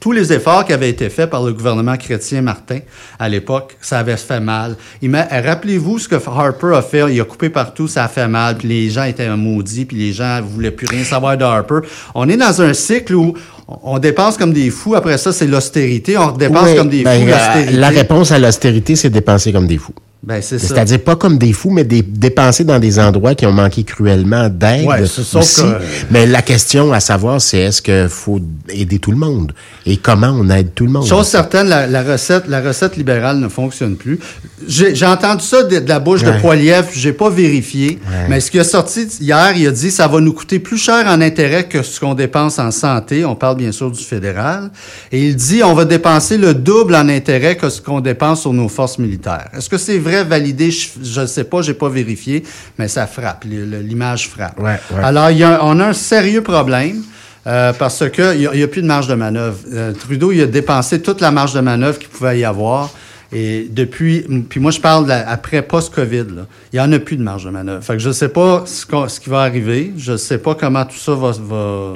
tous 0.00 0.12
les 0.12 0.32
efforts 0.32 0.64
qui 0.64 0.72
avaient 0.72 0.90
été 0.90 1.08
faits 1.10 1.30
par 1.30 1.42
le 1.42 1.52
gouvernement 1.52 1.96
chrétien 1.96 2.42
Martin 2.42 2.78
à 3.18 3.28
l'époque, 3.28 3.76
ça 3.80 3.98
avait 3.98 4.16
fait 4.16 4.40
mal. 4.40 4.76
Rappelez-vous 5.02 5.98
ce 5.98 6.08
que 6.08 6.16
Harper 6.16 6.74
a 6.74 6.82
fait. 6.82 7.12
Il 7.12 7.20
a 7.20 7.24
coupé 7.24 7.48
partout, 7.50 7.88
ça 7.88 8.04
a 8.04 8.08
fait 8.08 8.28
mal. 8.28 8.56
Puis 8.56 8.68
les 8.68 8.90
gens 8.90 9.04
étaient 9.04 9.28
maudits, 9.36 9.84
puis 9.84 9.96
les 9.96 10.12
gens 10.12 10.40
voulaient 10.42 10.70
plus 10.70 10.86
rien 10.86 11.04
savoir 11.04 11.36
de 11.36 11.44
Harper. 11.44 11.80
On 12.14 12.28
est 12.28 12.36
dans 12.36 12.60
un 12.62 12.72
cycle 12.74 13.14
où 13.14 13.34
on 13.82 13.98
dépense 13.98 14.36
comme 14.36 14.52
des 14.52 14.70
fous. 14.70 14.94
Après 14.94 15.18
ça, 15.18 15.32
c'est 15.32 15.46
l'austérité. 15.46 16.16
On 16.16 16.30
dépense 16.32 16.68
Oui, 16.70 16.76
comme 16.76 16.88
des 16.88 17.02
ben, 17.02 17.20
fous. 17.26 17.32
euh, 17.32 17.70
la 17.72 17.88
réponse 17.88 18.30
à 18.32 18.38
l'austérité, 18.38 18.96
c'est 18.96 19.10
dépenser 19.10 19.52
comme 19.52 19.66
des 19.66 19.78
fous. 19.78 19.94
Ben. 20.22 20.42
C'est-à-dire 20.42 21.00
pas 21.04 21.14
comme 21.14 21.38
des 21.38 21.52
fous, 21.52 21.70
mais 21.70 21.84
des, 21.84 22.02
dépenser 22.02 22.64
dans 22.64 22.80
des 22.80 22.98
endroits 22.98 23.36
qui 23.36 23.46
ont 23.46 23.52
manqué 23.52 23.84
cruellement 23.84 24.48
d'aide 24.48 24.84
Ouais, 24.86 25.02
aussi. 25.02 25.62
que- 25.62 25.78
Mais 26.10 26.26
la 26.26 26.42
question 26.42 26.92
à 26.92 26.98
savoir, 26.98 27.40
c'est 27.40 27.58
est-ce 27.58 27.80
qu'il 27.80 28.08
faut 28.08 28.40
aider 28.68 28.98
tout 28.98 29.12
le 29.12 29.18
monde? 29.18 29.52
Et 29.84 29.98
comment 29.98 30.30
on 30.36 30.50
aide 30.50 30.74
tout 30.74 30.86
le 30.86 30.90
monde? 30.90 31.06
Chose 31.06 31.28
certaine, 31.28 31.68
la, 31.68 31.86
la 31.86 32.02
recette, 32.02 32.48
la 32.48 32.60
recette 32.60 32.96
libérale 32.96 33.38
ne 33.38 33.46
fonctionne 33.48 33.94
plus. 33.94 34.18
J'ai 34.66 34.96
j'ai 34.96 35.06
entendu 35.06 35.44
ça 35.44 35.62
de, 35.62 35.78
de 35.78 35.88
la 35.88 36.00
bouche 36.00 36.24
de 36.24 36.30
Ouais. 36.30 36.40
Poiliev, 36.40 36.86
j'ai 36.92 37.12
pas 37.12 37.30
vérifié, 37.30 38.00
Ouais. 38.10 38.26
mais 38.28 38.40
ce 38.40 38.50
qui 38.50 38.58
a 38.58 38.64
sorti 38.64 39.06
hier, 39.20 39.52
il 39.56 39.68
a 39.68 39.70
dit 39.70 39.92
ça 39.92 40.08
va 40.08 40.18
nous 40.20 40.32
coûter 40.32 40.58
plus 40.58 40.78
cher 40.78 41.06
en 41.06 41.20
intérêt 41.20 41.68
que 41.68 41.82
ce 41.84 42.00
qu'on 42.00 42.14
dépense 42.14 42.58
en 42.58 42.72
santé. 42.72 43.24
On 43.24 43.36
parle 43.36 43.58
bien 43.58 43.70
sûr 43.70 43.92
du 43.92 44.02
fédéral. 44.02 44.70
Et 45.12 45.26
il 45.28 45.36
dit 45.36 45.62
on 45.62 45.74
va 45.74 45.84
dépenser 45.84 46.36
le 46.36 46.52
double 46.52 46.96
en 46.96 47.08
intérêt 47.08 47.56
que 47.56 47.70
ce 47.70 47.80
qu'on 47.80 48.00
dépense 48.00 48.40
sur 48.40 48.52
nos 48.52 48.68
forces 48.68 48.98
militaires. 48.98 49.50
Est-ce 49.56 49.68
que 49.68 49.78
c'est 49.78 49.98
vrai, 49.98 50.15
validé? 50.24 50.70
Je 50.70 51.20
ne 51.20 51.26
sais 51.26 51.44
pas, 51.44 51.62
j'ai 51.62 51.74
pas 51.74 51.88
vérifié, 51.88 52.42
mais 52.78 52.88
ça 52.88 53.06
frappe. 53.06 53.44
L'image 53.44 54.28
frappe. 54.28 54.58
Ouais, 54.60 54.78
ouais. 54.92 55.02
Alors, 55.04 55.30
il 55.30 55.38
y 55.38 55.44
a, 55.44 55.60
on 55.64 55.78
a 55.80 55.86
un 55.88 55.92
sérieux 55.92 56.42
problème. 56.42 57.02
euh, 57.46 57.72
parce 57.72 58.02
qu'il 58.10 58.38
n'y 58.38 58.62
a, 58.62 58.68
plus 58.68 58.82
de 58.82 58.86
marge 58.88 59.06
de 59.06 59.14
manœuvre. 59.14 59.58
Euh, 59.72 59.92
Trudeau, 59.92 60.32
il 60.32 60.42
a 60.42 60.46
dépensé 60.46 61.00
toute 61.00 61.20
la 61.20 61.30
marge 61.30 61.54
de 61.54 61.60
manœuvre 61.60 61.98
qu'il 61.98 62.08
pouvait 62.08 62.40
y 62.40 62.44
avoir. 62.44 62.90
Et 63.32 63.68
depuis, 63.70 64.24
puis 64.48 64.58
moi, 64.60 64.70
je 64.72 64.80
parle 64.80 65.06
la- 65.06 65.28
après 65.28 65.62
post-COVID, 65.62 66.26
il 66.72 66.76
n'y 66.76 66.80
en 66.80 66.90
a 66.92 66.98
plus 66.98 67.16
de 67.16 67.22
marge 67.22 67.44
de 67.44 67.50
manœuvre. 67.50 67.82
Fait 67.84 67.92
que 67.94 67.98
je 68.00 68.08
ne 68.08 68.12
sais 68.12 68.28
pas 68.30 68.64
ce, 68.66 68.84
qui 69.20 69.30
va 69.30 69.40
arriver. 69.42 69.92
Je 69.96 70.12
ne 70.12 70.16
sais 70.16 70.38
pas 70.38 70.54
comment 70.56 70.84
tout 70.84 70.96
ça 70.96 71.14
va, 71.14 71.30
va, 71.32 71.92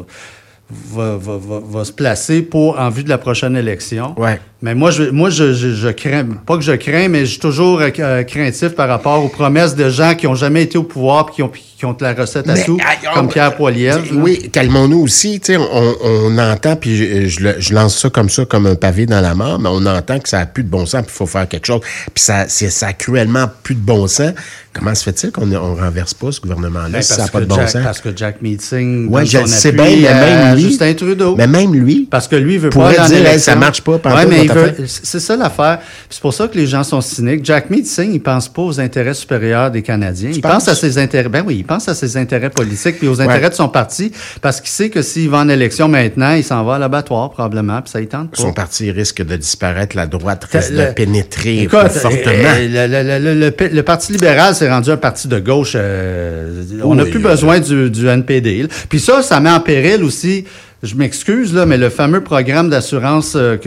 va, 0.70 1.16
va, 1.16 1.36
va- 1.36 1.62
va 1.64 1.84
se 1.84 1.92
placer 1.92 2.42
pour, 2.42 2.78
en 2.78 2.90
vue 2.90 3.02
de 3.04 3.08
la 3.08 3.18
prochaine 3.18 3.56
élection. 3.56 4.14
Ouais. 4.18 4.40
Mais 4.62 4.74
moi, 4.74 4.90
je, 4.90 5.04
moi 5.04 5.30
je, 5.30 5.54
je, 5.54 5.70
je 5.74 5.88
crains, 5.88 6.26
pas 6.46 6.56
que 6.56 6.62
je 6.62 6.72
crains, 6.72 7.08
mais 7.08 7.20
je 7.20 7.30
suis 7.30 7.38
toujours 7.38 7.80
euh, 7.80 7.88
euh, 7.98 8.22
craintif 8.24 8.70
par 8.74 8.88
rapport 8.88 9.24
aux 9.24 9.28
promesses 9.28 9.74
de 9.74 9.88
gens 9.88 10.14
qui 10.14 10.26
ont 10.26 10.34
jamais 10.34 10.64
été 10.64 10.76
au 10.76 10.82
pouvoir 10.82 11.28
et 11.30 11.34
qui 11.34 11.42
ont, 11.42 11.50
qui 11.78 11.84
ont 11.86 11.94
de 11.94 12.02
la 12.02 12.12
recette 12.12 12.46
à 12.46 12.52
Mais, 12.52 12.64
tout, 12.64 12.78
aïe, 12.86 12.98
comme 13.14 13.26
oh, 13.26 13.30
Pierre 13.30 13.56
Poilievre. 13.56 14.04
là. 14.12 14.20
Oui, 14.20 14.50
calmons-nous 14.52 15.00
aussi. 15.00 15.40
Tu 15.40 15.54
sais, 15.54 15.56
on, 15.56 15.94
on 16.04 16.36
entend, 16.38 16.76
puis 16.76 17.28
je, 17.30 17.54
je 17.58 17.74
lance 17.74 17.96
ça 17.98 18.10
comme 18.10 18.28
ça, 18.28 18.44
comme 18.44 18.66
un 18.66 18.74
pavé 18.74 19.06
dans 19.06 19.22
la 19.22 19.34
mort, 19.34 19.58
mais 19.58 19.70
on 19.72 19.86
entend 19.86 20.18
que 20.18 20.28
ça 20.28 20.40
a 20.40 20.46
plus 20.46 20.62
de 20.62 20.68
bon 20.68 20.84
sens, 20.84 21.02
puis 21.04 21.12
il 21.14 21.16
faut 21.16 21.26
faire 21.26 21.48
quelque 21.48 21.66
chose. 21.66 21.80
Puis 22.12 22.22
ça, 22.22 22.46
ça 22.48 22.88
a 22.88 22.92
cruellement 22.92 23.46
plus 23.62 23.76
de 23.76 23.80
bon 23.80 24.06
sens. 24.08 24.32
Comment 24.72 24.94
se 24.94 25.02
fait-il 25.02 25.32
qu'on 25.32 25.46
ne 25.46 25.56
on 25.56 25.74
renverse 25.74 26.14
pas 26.14 26.30
ce 26.30 26.40
gouvernement-là 26.40 26.90
Ben, 26.90 27.02
si 27.02 27.12
ça 27.14 27.22
n'a 27.22 27.28
pas 27.28 27.40
de 27.40 27.46
bon 27.46 27.56
Jack, 27.56 27.70
sens? 27.70 27.82
parce 27.82 28.00
que 28.00 28.10
Jack 28.16 28.40
Meeting 28.40 29.10
donne 29.10 29.26
je 29.26 29.44
sais 29.46 29.72
bien, 29.72 29.84
mais 29.84 30.14
même 30.14 30.54
lui. 30.54 30.62
Justin 30.62 30.94
Trudeau. 30.94 31.34
Mais 31.34 31.48
même 31.48 31.74
lui. 31.74 32.06
Parce 32.08 32.28
que 32.28 32.36
lui, 32.36 32.56
veut 32.58 32.70
pas 32.70 33.08
dire, 33.08 33.26
hey, 33.26 33.40
ça 33.40 33.56
marche 33.56 33.80
pas, 33.80 33.98
pantoute, 33.98 34.18
Ouais, 34.18 34.26
mais 34.26 34.46
c'est 34.86 35.20
ça 35.20 35.36
l'affaire. 35.36 35.78
C'est 36.08 36.20
pour 36.20 36.32
ça 36.34 36.48
que 36.48 36.56
les 36.56 36.66
gens 36.66 36.82
sont 36.84 37.00
cyniques. 37.00 37.44
Jack 37.44 37.70
Mead 37.70 37.86
Singh, 37.86 38.10
il 38.14 38.20
pense 38.22 38.48
pas 38.48 38.62
aux 38.62 38.80
intérêts 38.80 39.14
supérieurs 39.14 39.70
des 39.70 39.82
Canadiens. 39.82 40.30
il 40.32 40.40
penses? 40.40 40.52
pense 40.52 40.68
à 40.68 40.74
ses 40.74 40.98
intérêts. 40.98 41.28
Ben 41.28 41.42
oui, 41.46 41.56
il 41.58 41.64
pense 41.64 41.88
à 41.88 41.94
ses 41.94 42.16
intérêts 42.16 42.50
politiques 42.50 42.98
puis 42.98 43.08
aux 43.08 43.20
intérêts 43.20 43.50
de 43.50 43.54
son 43.54 43.68
parti 43.68 44.12
parce 44.40 44.60
qu'il 44.60 44.70
sait 44.70 44.90
que 44.90 45.02
s'il 45.02 45.28
va 45.30 45.38
en 45.38 45.48
élection 45.48 45.88
maintenant, 45.88 46.32
il 46.34 46.44
s'en 46.44 46.64
va 46.64 46.74
à 46.76 46.78
l'abattoir 46.78 47.30
probablement 47.30 47.80
puis 47.82 47.90
ça 47.90 48.00
y 48.00 48.06
tente 48.06 48.30
pas. 48.30 48.36
Son 48.42 48.52
parti 48.52 48.90
risque 48.90 49.22
de 49.22 49.36
disparaître, 49.36 49.96
la 49.96 50.06
droite 50.06 50.44
risque 50.52 50.70
Le- 50.70 50.86
de 50.88 50.92
pénétrer 50.92 51.62
Écoute, 51.62 51.88
fortement. 51.88 52.20
euh, 52.34 52.86
le, 52.88 53.18
le- 53.18 53.34
le- 53.34 53.50
le- 53.68 53.68
le 53.74 53.82
Parti 53.82 54.12
libéral 54.12 54.54
s'est 54.54 54.70
rendu 54.70 54.90
un 54.90 54.96
parti 54.96 55.28
de 55.28 55.38
gauche. 55.38 55.72
euh, 55.74 56.62
on 56.82 56.94
n'a 56.94 57.04
Oui, 57.04 57.10
plus 57.10 57.18
oui. 57.18 57.24
besoin 57.24 57.60
du, 57.60 57.90
du 57.90 58.06
NPD. 58.08 58.66
Puis 58.88 59.00
ça, 59.00 59.22
ça 59.22 59.40
met 59.40 59.50
en 59.50 59.60
péril 59.60 60.04
aussi. 60.04 60.44
Je 60.82 60.94
m'excuse 60.94 61.52
là, 61.52 61.66
mais 61.66 61.76
le 61.76 61.90
fameux 61.90 62.22
programme 62.22 62.70
d'assurance 62.70 63.34
euh, 63.36 63.58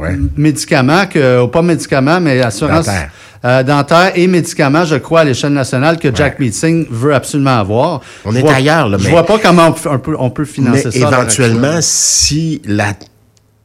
ouais. 0.00 0.16
médicaments 0.36 1.04
que 1.06 1.44
pas 1.46 1.60
médicaments 1.60 2.20
mais 2.20 2.40
assurance 2.40 2.86
Dentaire. 2.86 3.10
euh, 3.44 3.62
dentaire 3.62 4.12
et 4.14 4.26
médicaments, 4.26 4.86
je 4.86 4.94
crois 4.96 5.20
à 5.20 5.24
l'échelle 5.24 5.52
nationale 5.52 5.98
que 5.98 6.08
Jack 6.14 6.38
Meeting 6.38 6.86
veut 6.90 7.14
absolument 7.14 7.58
avoir. 7.58 8.00
On 8.24 8.32
Je 8.32 8.38
est 8.38 8.40
vois- 8.40 8.54
ailleurs, 8.54 8.88
là, 8.88 8.96
Je 8.98 9.04
mais- 9.04 9.10
vois 9.10 9.26
pas 9.26 9.38
comment 9.38 9.66
on 9.68 9.98
peut, 9.98 10.16
on 10.18 10.30
peut- 10.30 10.44
financer 10.46 10.88
Mais 10.94 11.00
ça. 11.00 11.08
éventuellement, 11.08 11.78
si 11.82 12.62
la 12.64 12.94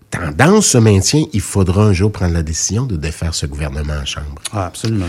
tendance 0.10 0.68
se 0.68 0.78
maintient, 0.78 1.24
il 1.34 1.42
faudra 1.42 1.84
un 1.84 1.92
jour 1.94 2.10
prendre 2.12 2.34
la 2.34 2.44
décision 2.44 2.86
de 2.86 2.96
défaire 2.96 3.34
ce 3.36 3.46
gouvernement 3.46 3.94
en 4.02 4.06
chambre 4.06 4.36
Ah, 4.54 4.68
absolument. 4.68 5.06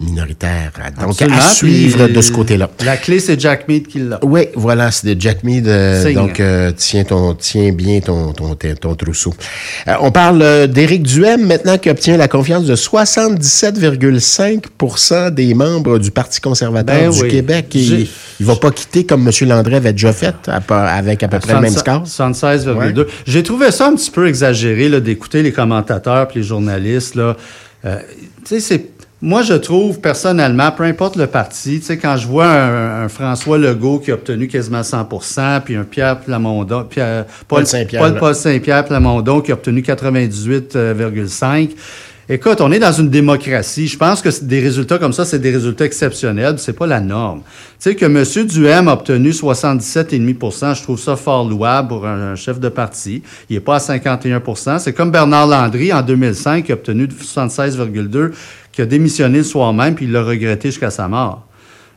minoritaire. 0.00 0.72
Donc, 0.98 1.10
Absolument, 1.10 1.36
à 1.38 1.50
suivre 1.50 2.04
puis 2.06 2.14
de 2.14 2.20
ce 2.22 2.32
côté-là. 2.32 2.70
La 2.84 2.96
clé, 2.96 3.20
c'est 3.20 3.38
Jack 3.38 3.68
Mead 3.68 3.86
qui 3.88 3.98
l'a. 3.98 4.18
Oui, 4.24 4.48
voilà, 4.54 4.90
c'est 4.90 5.20
Jack 5.20 5.44
Mead. 5.44 5.68
euh, 5.68 6.14
donc, 6.14 6.40
euh, 6.40 6.72
tiens, 6.76 7.04
ton, 7.04 7.34
tiens 7.34 7.72
bien 7.72 8.00
ton, 8.00 8.32
ton, 8.32 8.54
trousseau. 8.94 9.34
Euh, 9.86 9.94
on 10.00 10.10
parle 10.10 10.66
d'Éric 10.68 11.02
Duhem, 11.02 11.46
maintenant, 11.46 11.76
qui 11.78 11.90
obtient 11.90 12.16
la 12.16 12.28
confiance 12.28 12.64
de 12.64 12.74
77,5% 12.74 15.30
des 15.30 15.52
membres 15.54 15.98
du 15.98 16.10
Parti 16.10 16.40
conservateur 16.40 16.96
Ben 16.96 17.10
du 17.10 17.20
oui. 17.22 17.28
Québec. 17.28 17.66
Il, 17.74 18.08
il 18.40 18.46
va 18.46 18.56
pas 18.56 18.70
quitter 18.70 19.04
comme 19.04 19.28
M. 19.28 19.32
Landry 19.48 19.74
avait 19.74 19.92
déjà 19.92 20.12
fait, 20.12 20.34
avec 20.70 21.22
à 21.22 21.28
peu 21.28 21.38
près 21.38 21.54
le 21.54 21.60
même 21.60 21.74
score. 21.74 22.04
76,2. 22.04 23.06
J'ai 23.26 23.42
trouvé 23.42 23.70
ça 23.70 23.88
un 23.88 23.94
petit 23.94 24.10
peu 24.10 24.26
exagéré 24.38 25.00
d'écouter 25.00 25.42
les 25.42 25.52
commentateurs 25.52 26.28
puis 26.28 26.40
les 26.40 26.46
journalistes. 26.46 27.14
Là. 27.14 27.36
Euh, 27.84 27.98
c'est. 28.44 28.86
Moi, 29.20 29.42
je 29.42 29.54
trouve 29.54 30.00
personnellement, 30.00 30.70
peu 30.70 30.84
importe 30.84 31.16
le 31.16 31.26
parti, 31.26 31.82
quand 32.00 32.16
je 32.16 32.28
vois 32.28 32.46
un, 32.46 33.02
un 33.04 33.08
François 33.08 33.58
Legault 33.58 33.98
qui 33.98 34.12
a 34.12 34.14
obtenu 34.14 34.46
quasiment 34.46 34.84
100 34.84 35.08
puis 35.64 35.74
un 35.74 35.82
Pierre 35.82 36.20
Plamondon, 36.20 36.84
Pierre, 36.84 37.24
Paul, 37.48 37.64
Paul 37.64 37.66
Saint-Pierre, 37.66 38.36
Saint-Pierre 38.36 38.84
Plamondon 38.84 39.40
qui 39.40 39.50
a 39.50 39.54
obtenu 39.54 39.80
98,5. 39.80 41.70
Écoute, 42.30 42.60
on 42.60 42.70
est 42.72 42.78
dans 42.78 42.92
une 42.92 43.08
démocratie. 43.08 43.88
Je 43.88 43.96
pense 43.96 44.20
que 44.20 44.28
des 44.44 44.60
résultats 44.60 44.98
comme 44.98 45.14
ça, 45.14 45.24
c'est 45.24 45.38
des 45.38 45.50
résultats 45.50 45.86
exceptionnels. 45.86 46.58
C'est 46.58 46.74
pas 46.74 46.86
la 46.86 47.00
norme. 47.00 47.40
Tu 47.40 47.44
sais 47.78 47.94
que 47.94 48.04
M. 48.04 48.46
Duhem 48.46 48.88
a 48.88 48.92
obtenu 48.92 49.30
77,5% 49.30 50.76
je 50.76 50.82
trouve 50.82 51.00
ça 51.00 51.16
fort 51.16 51.48
louable 51.48 51.88
pour 51.88 52.06
un, 52.06 52.34
chef 52.34 52.60
de 52.60 52.68
parti. 52.68 53.22
Il 53.48 53.54
n'est 53.54 53.60
pas 53.60 53.76
à 53.76 53.78
51% 53.78 54.78
C'est 54.78 54.92
comme 54.92 55.10
Bernard 55.10 55.46
Landry 55.46 55.90
en 55.90 56.02
2005 56.02 56.66
qui 56.66 56.72
a 56.72 56.74
obtenu 56.74 57.06
76,2 57.06 58.32
qui 58.72 58.82
a 58.82 58.86
démissionné 58.86 59.38
le 59.38 59.44
soir 59.44 59.72
même 59.72 59.94
puis 59.94 60.04
il 60.04 60.12
l'a 60.12 60.22
regretté 60.22 60.68
jusqu'à 60.68 60.90
sa 60.90 61.08
mort. 61.08 61.46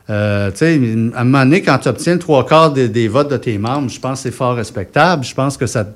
Euh, 0.08 0.50
tu 0.50 0.58
sais, 0.58 0.80
à 1.14 1.20
un 1.20 1.24
moment 1.24 1.44
donné, 1.44 1.60
quand 1.60 1.76
tu 1.76 1.88
obtiens 1.88 2.16
trois 2.16 2.46
quarts 2.46 2.72
des, 2.72 2.88
des 2.88 3.06
votes 3.06 3.30
de 3.30 3.36
tes 3.36 3.58
membres, 3.58 3.90
je 3.90 4.00
pense 4.00 4.20
que 4.20 4.30
c'est 4.30 4.34
fort 4.34 4.54
respectable. 4.54 5.24
Je 5.24 5.34
pense 5.34 5.58
que 5.58 5.66
ça 5.66 5.86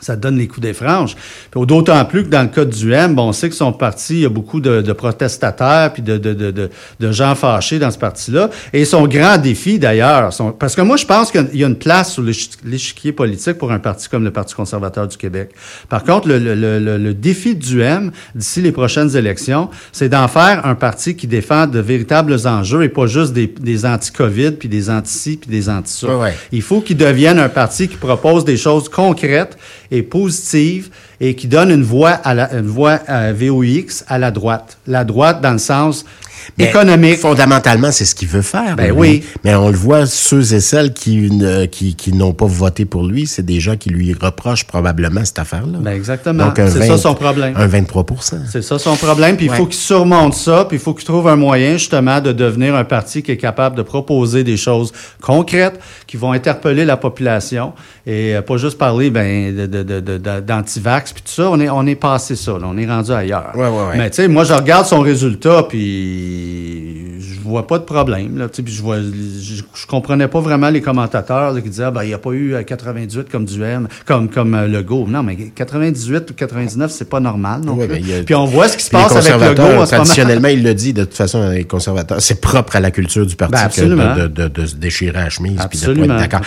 ça 0.00 0.16
donne 0.16 0.38
les 0.38 0.46
coups 0.48 0.60
des 0.60 0.72
franges. 0.72 1.16
D'autant 1.54 2.04
plus 2.04 2.24
que 2.24 2.28
dans 2.28 2.42
le 2.42 2.48
cas 2.48 2.64
du 2.64 2.92
M, 2.92 3.14
bon, 3.14 3.28
on 3.28 3.32
sait 3.32 3.48
que 3.48 3.54
son 3.54 3.72
parti, 3.72 4.14
il 4.14 4.20
y 4.20 4.24
a 4.26 4.28
beaucoup 4.28 4.60
de, 4.60 4.82
de 4.82 4.92
protestataires 4.92 5.92
puis 5.92 6.02
de, 6.02 6.18
de, 6.18 6.32
de, 6.34 7.12
gens 7.12 7.34
fâchés 7.34 7.78
dans 7.78 7.90
ce 7.90 7.98
parti-là. 7.98 8.50
Et 8.72 8.84
son 8.84 9.06
grand 9.06 9.38
défi, 9.38 9.78
d'ailleurs, 9.78 10.30
parce 10.58 10.74
que 10.74 10.80
moi, 10.82 10.96
je 10.96 11.06
pense 11.06 11.30
qu'il 11.30 11.48
y 11.54 11.64
a 11.64 11.66
une 11.66 11.76
place 11.76 12.12
sur 12.14 12.22
l'échi- 12.22 12.50
l'échiquier 12.64 13.12
politique 13.12 13.54
pour 13.58 13.70
un 13.72 13.78
parti 13.78 14.08
comme 14.08 14.24
le 14.24 14.30
Parti 14.30 14.54
conservateur 14.54 15.06
du 15.06 15.16
Québec. 15.16 15.50
Par 15.88 16.02
contre, 16.02 16.28
le, 16.28 16.38
le, 16.38 16.54
le, 16.54 16.78
le- 16.78 16.98
le 16.98 17.14
défi 17.14 17.54
du 17.54 17.80
M, 17.82 18.10
d'ici 18.34 18.60
les 18.60 18.72
prochaines 18.72 19.16
élections, 19.16 19.68
c'est 19.92 20.08
d'en 20.08 20.28
faire 20.28 20.66
un 20.66 20.74
parti 20.74 21.14
qui 21.14 21.26
défend 21.26 21.66
de 21.66 21.78
véritables 21.78 22.34
enjeux 22.46 22.82
et 22.82 22.88
pas 22.88 23.06
juste 23.06 23.32
des, 23.32 23.46
des 23.46 23.86
anti-COVID, 23.86 24.52
puis 24.52 24.68
des 24.68 24.90
anti-ci, 24.90 25.36
puis 25.36 25.50
des 25.50 25.68
anti-ça. 25.68 26.08
Ouais, 26.08 26.14
ouais. 26.24 26.34
Il 26.52 26.62
faut 26.62 26.80
qu'il 26.80 26.96
devienne 26.96 27.38
un 27.38 27.48
parti 27.48 27.88
qui 27.88 27.96
propose 27.96 28.44
des 28.44 28.56
choses 28.56 28.88
concrètes 28.88 29.56
et 29.94 30.02
positives 30.02 30.90
et 31.20 31.34
qui 31.34 31.46
donne 31.46 31.70
une 31.70 31.84
voix 31.84 32.10
à 32.10 32.34
la 32.34 32.46
voix 32.62 33.00
à 33.06 33.32
VOX 33.32 34.04
à 34.08 34.18
la 34.18 34.30
droite. 34.30 34.78
La 34.86 35.04
droite 35.04 35.40
dans 35.40 35.52
le 35.52 35.58
sens 35.58 36.04
Mais 36.58 36.66
économique. 36.66 37.18
Fondamentalement, 37.18 37.90
c'est 37.92 38.04
ce 38.04 38.14
qu'il 38.14 38.28
veut 38.28 38.42
faire. 38.42 38.76
Ben 38.76 38.86
lui. 38.86 38.92
oui. 38.92 39.24
Mais 39.44 39.54
on 39.54 39.68
le 39.68 39.76
voit, 39.76 40.06
ceux 40.06 40.54
et 40.54 40.60
celles 40.60 40.92
qui, 40.92 41.30
ne- 41.30 41.66
qui, 41.66 41.94
qui 41.94 42.12
n'ont 42.12 42.32
pas 42.32 42.46
voté 42.46 42.84
pour 42.84 43.04
lui, 43.06 43.26
c'est 43.26 43.44
des 43.44 43.60
gens 43.60 43.76
qui 43.76 43.90
lui 43.90 44.14
reprochent 44.14 44.64
probablement 44.64 45.24
cette 45.24 45.38
affaire-là. 45.38 45.78
Ben 45.80 45.92
exactement. 45.92 46.46
Donc, 46.46 46.54
C'est 46.56 46.78
20 46.78 46.86
ça 46.86 46.98
son 46.98 47.14
problème. 47.14 47.54
Un 47.56 47.66
23 47.66 48.04
C'est 48.50 48.62
ça 48.62 48.78
son 48.78 48.96
problème. 48.96 49.36
Puis 49.36 49.46
il 49.46 49.52
faut 49.52 49.66
qu'il 49.66 49.74
surmonte 49.80 50.34
ça, 50.34 50.64
puis 50.66 50.76
il 50.76 50.80
faut 50.80 50.94
qu'il 50.94 51.04
trouve 51.04 51.28
un 51.28 51.36
moyen 51.36 51.72
justement 51.74 52.20
de 52.20 52.32
devenir 52.32 52.74
un 52.74 52.84
parti 52.84 53.22
qui 53.22 53.32
est 53.32 53.36
capable 53.36 53.76
de 53.76 53.82
proposer 53.82 54.44
des 54.44 54.56
choses 54.56 54.92
concrètes 55.20 55.80
qui 56.06 56.16
vont 56.16 56.32
interpeller 56.32 56.84
la 56.84 56.96
population 56.96 57.72
et 58.06 58.34
euh, 58.36 58.42
pas 58.42 58.56
juste 58.56 58.76
parler 58.78 59.10
ben, 59.10 59.54
de, 59.54 59.66
de, 59.66 59.82
de, 59.82 60.00
de- 60.00 60.18
de- 60.18 60.40
d'anti-vax 60.40 61.12
puis 61.12 61.22
tout 61.22 61.32
ça. 61.32 61.50
On 61.50 61.58
est, 61.60 61.68
on 61.70 61.86
est 61.86 61.94
passé 61.94 62.36
ça. 62.36 62.52
là. 62.52 62.66
On 62.66 62.76
est 62.76 62.86
rendu 62.86 63.12
ailleurs. 63.12 63.52
Ouais, 63.54 63.62
ouais, 63.68 63.68
ouais. 63.90 63.96
Mais 63.98 64.10
tu 64.10 64.16
sais, 64.16 64.28
moi 64.28 64.44
je 64.44 64.52
regarde 64.52 64.86
son 64.86 65.00
résultat 65.00 65.64
puis 65.68 66.33
je 66.34 66.93
vois 67.44 67.66
pas 67.66 67.78
de 67.78 67.84
problème. 67.84 68.38
Là, 68.38 68.48
puis 68.48 68.64
je, 68.72 68.82
vois, 68.82 68.98
je, 69.00 69.62
je 69.74 69.86
comprenais 69.86 70.28
pas 70.28 70.40
vraiment 70.40 70.70
les 70.70 70.80
commentateurs 70.80 71.52
là, 71.52 71.60
qui 71.60 71.68
disaient 71.68 71.84
ah, 71.84 71.90
ben, 71.90 72.02
il 72.02 72.08
n'y 72.08 72.14
a 72.14 72.18
pas 72.18 72.30
eu 72.32 72.54
euh, 72.54 72.62
98 72.62 73.28
comme 73.30 73.44
Duhem, 73.44 73.88
comme, 74.06 74.28
comme 74.28 74.54
euh, 74.54 74.66
Legault. 74.66 75.06
Non, 75.08 75.22
mais 75.22 75.36
98 75.36 76.30
ou 76.30 76.34
99, 76.34 76.90
c'est 76.90 77.08
pas 77.08 77.20
normal 77.20 77.60
non 77.64 77.74
Ouais, 77.74 77.86
plus. 77.86 78.00
ben, 78.00 78.20
a- 78.20 78.22
Puis 78.24 78.34
on 78.34 78.44
voit 78.46 78.68
ce 78.68 78.76
qui 78.76 78.84
se 78.84 78.90
passe 78.90 79.14
avec 79.14 79.32
Legault 79.58 79.82
en 79.82 79.86
traditionnellement, 79.86 80.48
il 80.48 80.62
le 80.62 80.74
dit, 80.74 80.92
de 80.92 81.04
toute 81.04 81.14
façon, 81.14 81.48
les 81.50 81.64
conservateurs, 81.64 82.20
c'est 82.20 82.40
propre 82.40 82.76
à 82.76 82.80
la 82.80 82.90
culture 82.90 83.26
du 83.26 83.36
parti 83.36 83.80
Ben, 83.80 84.28
de, 84.28 84.48
de, 84.48 84.66
se 84.66 84.74
déchirer 84.76 85.18
à 85.18 85.24
la 85.24 85.30
chemise 85.30 85.58
puis 85.70 85.78
de 85.80 85.86
pas 85.94 86.14
être 86.14 86.16
d'accord. 86.16 86.40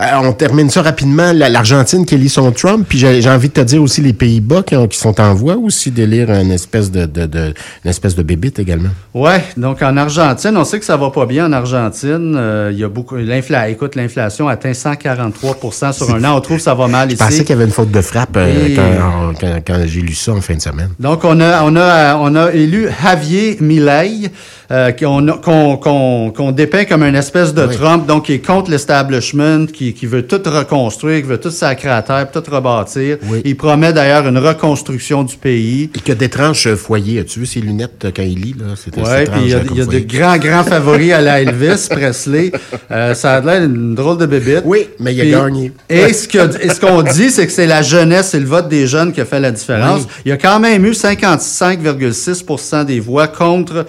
Euh, 0.00 0.04
on 0.22 0.32
termine 0.32 0.70
ça 0.70 0.82
rapidement. 0.82 1.32
La- 1.32 1.48
L'Argentine 1.48 2.04
qui 2.06 2.14
élit 2.14 2.28
son 2.28 2.50
Trump, 2.52 2.86
puis 2.88 2.98
j'ai 2.98 3.28
envie 3.28 3.48
de 3.48 3.52
te 3.54 3.60
dire 3.60 3.82
aussi 3.82 4.00
les 4.00 4.12
Pays-Bas 4.12 4.62
qui 4.62 4.98
sont 4.98 5.20
en 5.20 5.34
voie 5.34 5.56
aussi 5.56 5.90
d'élire 5.90 6.30
une 6.30 6.50
espèce 6.50 6.90
de, 6.90 7.06
de, 7.06 7.26
de, 7.26 7.54
une 7.84 7.90
espèce 7.90 8.14
de 8.14 8.22
bébite 8.22 8.58
également. 8.58 8.88
Ouais, 9.14 9.42
donc 9.56 9.80
en 9.82 9.96
Argentine, 9.96 10.41
on 10.50 10.64
sait 10.64 10.78
que 10.78 10.84
ça 10.84 10.96
va 10.96 11.10
pas 11.10 11.26
bien 11.26 11.46
en 11.46 11.52
Argentine. 11.52 12.34
Euh, 12.36 12.70
Il 12.72 12.78
y 12.78 12.84
a 12.84 12.88
beaucoup 12.88 13.16
l'inflation. 13.16 13.72
Écoute, 13.72 13.94
l'inflation 13.96 14.48
atteint 14.48 14.74
143 14.74 15.92
sur 15.92 16.14
un 16.14 16.24
an. 16.24 16.36
On 16.36 16.40
trouve 16.40 16.56
que 16.58 16.62
ça 16.62 16.74
va 16.74 16.86
mal 16.88 17.08
Je 17.08 17.14
ici. 17.14 17.22
pensais 17.24 17.38
qu'il 17.44 17.50
y 17.50 17.52
avait 17.52 17.64
une 17.64 17.70
faute 17.70 17.90
de 17.90 18.00
frappe 18.00 18.36
euh, 18.36 18.66
Et- 18.68 18.74
quand, 18.74 19.32
quand, 19.40 19.60
quand 19.66 19.80
j'ai 19.86 20.00
lu 20.00 20.14
ça 20.14 20.32
en 20.32 20.40
fin 20.40 20.54
de 20.54 20.60
semaine. 20.62 20.90
Donc, 20.98 21.24
on 21.24 21.38
a, 21.40 21.62
on 21.64 21.76
a, 21.76 22.16
on 22.16 22.34
a 22.34 22.52
élu 22.52 22.88
Javier 23.02 23.56
Milei, 23.60 24.30
euh, 24.72 24.90
qu'on 24.92 26.52
dépeint 26.52 26.84
comme 26.84 27.02
une 27.02 27.14
espèce 27.14 27.52
de 27.54 27.66
Oui. 27.66 27.76
Trump, 27.76 28.06
donc 28.06 28.26
qui 28.26 28.32
est 28.34 28.38
contre 28.44 28.70
l'establishment, 28.70 29.66
qui, 29.66 29.92
qui 29.94 30.06
veut 30.06 30.22
tout 30.26 30.40
reconstruire, 30.44 31.20
qui 31.20 31.28
veut 31.28 31.38
tout 31.40 31.50
sacrer 31.50 31.90
à 31.90 32.02
terre, 32.02 32.30
tout 32.30 32.42
rebâtir. 32.50 33.18
Oui. 33.24 33.42
Il 33.44 33.56
promet 33.56 33.92
d'ailleurs 33.92 34.26
une 34.26 34.38
reconstruction 34.38 35.22
du 35.24 35.36
pays. 35.36 35.90
Et 35.94 36.00
que 36.00 36.12
d'étranges 36.12 36.74
foyers. 36.74 37.20
As-tu 37.20 37.40
vu 37.40 37.46
ses 37.46 37.60
lunettes 37.60 38.04
euh, 38.04 38.10
quand 38.14 38.22
il 38.22 38.40
lit? 38.40 38.54
Oui, 38.58 39.02
puis 39.30 39.40
il 39.42 39.48
y 39.50 39.54
a, 39.54 39.60
il 39.70 39.76
y 39.76 39.80
a 39.80 39.86
de 39.86 39.98
grands, 39.98 40.38
grands 40.38 40.64
favoris 40.72 41.12
à 41.12 41.20
la 41.20 41.40
Elvis 41.42 41.88
Presley. 41.90 42.52
Euh, 42.90 43.14
ça 43.14 43.34
a 43.34 43.40
l'air 43.40 43.60
d'une 43.68 43.94
drôle 43.94 44.18
de 44.18 44.26
bébête. 44.26 44.62
Oui, 44.66 44.88
mais 44.98 45.14
il 45.14 45.20
a 45.20 45.22
Puis- 45.24 45.32
gagné. 45.32 45.72
Et 45.88 46.12
ce 46.12 46.80
qu'on 46.80 47.02
dit, 47.02 47.30
c'est 47.30 47.46
que 47.46 47.52
c'est 47.52 47.66
la 47.66 47.82
jeunesse 47.82 48.34
et 48.34 48.40
le 48.40 48.46
vote 48.46 48.68
des 48.68 48.86
jeunes 48.86 49.12
qui 49.12 49.20
a 49.20 49.24
fait 49.24 49.40
la 49.40 49.50
différence. 49.50 50.02
Oui. 50.02 50.06
Il 50.24 50.28
y 50.30 50.32
a 50.32 50.36
quand 50.36 50.58
même 50.60 50.84
eu 50.86 50.92
55,6% 50.92 52.84
des 52.84 53.00
voix 53.00 53.28
contre 53.28 53.86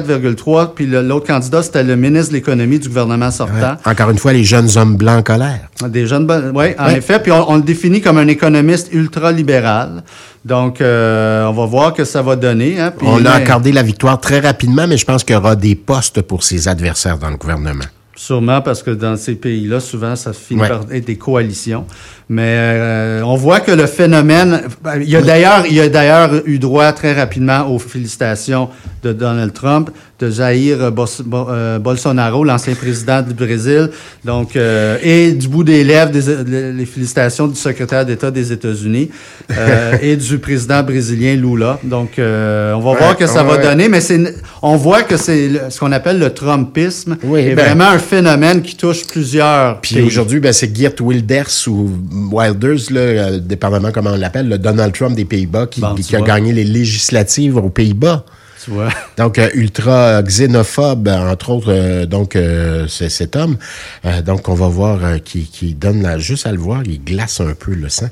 44,3 0.00 0.74
puis 0.74 0.86
l'autre 0.86 1.26
candidat, 1.26 1.62
c'était 1.62 1.82
le 1.84 1.96
ministre 1.96 2.30
de 2.30 2.36
l'économie 2.36 2.78
du 2.78 2.88
gouvernement 2.88 3.30
sortant. 3.30 3.76
Encore 3.84 4.10
une 4.10 4.18
fois, 4.18 4.32
les 4.32 4.44
jeunes 4.44 4.68
hommes 4.76 4.96
blancs 4.96 5.18
en 5.20 5.22
colère. 5.22 5.68
Des 5.88 6.06
jeunes, 6.06 6.26
oui, 6.54 6.66
en 6.78 6.88
effet. 6.88 7.20
Puis 7.20 7.32
on, 7.32 7.50
on 7.50 7.56
le 7.56 7.62
définit 7.62 8.00
comme 8.00 8.18
un 8.18 8.28
économiste 8.28 8.88
ultra-libéral. 8.92 10.02
Donc, 10.44 10.80
euh, 10.80 11.44
on 11.46 11.52
va 11.52 11.66
voir 11.66 11.92
que 11.94 12.04
ça 12.04 12.22
va 12.22 12.36
donner. 12.36 12.80
Hein, 12.80 12.92
puis, 12.96 13.06
On 13.08 13.24
a 13.26 13.30
accordé 13.32 13.72
la 13.72 13.82
victoire 13.82 14.18
très 14.20 14.40
rapidement, 14.40 14.86
mais 14.86 14.96
je 14.96 15.04
pense 15.04 15.22
qu'il 15.24 15.34
y 15.34 15.38
aura 15.38 15.54
des 15.56 15.74
postes 15.74 16.22
pour 16.22 16.42
ses 16.44 16.66
adversaires 16.68 17.18
dans 17.18 17.30
le 17.30 17.36
gouvernement. 17.36 17.84
Sûrement 18.16 18.60
parce 18.60 18.82
que 18.82 18.90
dans 18.90 19.16
ces 19.16 19.34
pays-là, 19.34 19.80
souvent, 19.80 20.14
ça 20.16 20.32
finit 20.32 20.60
Ouais. 20.60 20.68
par 20.68 20.80
être 20.92 21.06
des 21.06 21.16
coalitions. 21.16 21.86
Mais 22.32 22.54
euh, 22.56 23.22
on 23.24 23.34
voit 23.34 23.58
que 23.58 23.72
le 23.72 23.86
phénomène, 23.86 24.60
il 25.00 25.10
y 25.10 25.16
a 25.16 25.20
d'ailleurs, 25.20 25.64
il 25.68 25.74
y 25.74 25.80
a 25.80 25.88
d'ailleurs 25.88 26.30
eu 26.46 26.60
droit 26.60 26.92
très 26.92 27.12
rapidement 27.12 27.66
aux 27.68 27.80
félicitations 27.80 28.68
de 29.02 29.12
Donald 29.12 29.52
Trump, 29.52 29.90
de 30.20 30.30
Jair 30.30 30.92
Bos- 30.92 31.22
Bo- 31.24 31.48
euh, 31.50 31.78
Bolsonaro, 31.80 32.44
l'ancien 32.44 32.74
président 32.74 33.22
du 33.22 33.34
Brésil, 33.34 33.90
donc 34.24 34.54
euh, 34.54 34.98
et 35.02 35.32
du 35.32 35.48
bout 35.48 35.64
des 35.64 35.82
lèvres 35.82 36.12
des, 36.12 36.72
les 36.72 36.84
félicitations 36.86 37.48
du 37.48 37.56
secrétaire 37.56 38.04
d'État 38.06 38.30
des 38.30 38.52
États-Unis 38.52 39.10
euh, 39.50 39.96
et 40.02 40.16
du 40.16 40.38
président 40.38 40.82
brésilien 40.84 41.34
Lula. 41.34 41.80
Donc 41.82 42.18
euh, 42.18 42.74
on 42.74 42.80
va 42.80 42.94
voir 42.96 43.16
que 43.16 43.26
ça 43.26 43.42
va 43.42 43.56
ouais. 43.56 43.62
donner, 43.62 43.88
mais 43.88 44.00
c'est, 44.02 44.20
on 44.62 44.76
voit 44.76 45.02
que 45.02 45.16
c'est 45.16 45.70
ce 45.70 45.80
qu'on 45.80 45.90
appelle 45.92 46.18
le 46.20 46.30
Trumpisme 46.30 47.16
Oui, 47.24 47.40
est 47.40 47.54
ben- 47.54 47.64
vraiment 47.64 47.88
un 47.88 47.98
phénomène 47.98 48.60
qui 48.62 48.76
touche 48.76 49.04
plusieurs 49.06 49.80
Puis 49.80 50.00
aujourd'hui, 50.02 50.38
ben, 50.38 50.52
c'est 50.52 50.72
Geert 50.76 50.92
Wilders 51.00 51.66
ou 51.66 51.88
Wilders, 52.32 52.90
là, 52.90 53.00
euh, 53.00 53.38
dépendamment 53.38 53.90
comment 53.92 54.10
on 54.10 54.16
l'appelle, 54.16 54.48
le 54.48 54.58
Donald 54.58 54.92
Trump 54.92 55.16
des 55.16 55.24
Pays-Bas, 55.24 55.66
qui, 55.66 55.80
Bon, 55.80 55.94
qui 55.94 56.14
a 56.16 56.20
gagné 56.20 56.52
les 56.52 56.64
législatives 56.64 57.56
aux 57.56 57.70
Pays-Bas. 57.70 58.24
Tu 58.62 58.70
vois? 58.70 58.88
Donc, 59.16 59.38
euh, 59.38 59.48
ultra 59.54 60.22
xénophobe, 60.22 61.08
entre 61.08 61.50
autres, 61.50 61.72
euh, 61.72 62.06
donc, 62.06 62.36
euh, 62.36 62.86
c'est 62.88 63.08
cet 63.08 63.36
homme. 63.36 63.56
Euh, 64.04 64.20
donc, 64.22 64.48
on 64.48 64.54
va 64.54 64.68
voir 64.68 64.98
euh, 65.02 65.18
qui, 65.18 65.44
qui 65.44 65.74
donne 65.74 66.02
la, 66.02 66.18
juste 66.18 66.46
à 66.46 66.52
le 66.52 66.58
voir, 66.58 66.82
il 66.84 67.02
glace 67.02 67.40
un 67.40 67.54
peu 67.54 67.72
le 67.72 67.88
sang. 67.88 68.08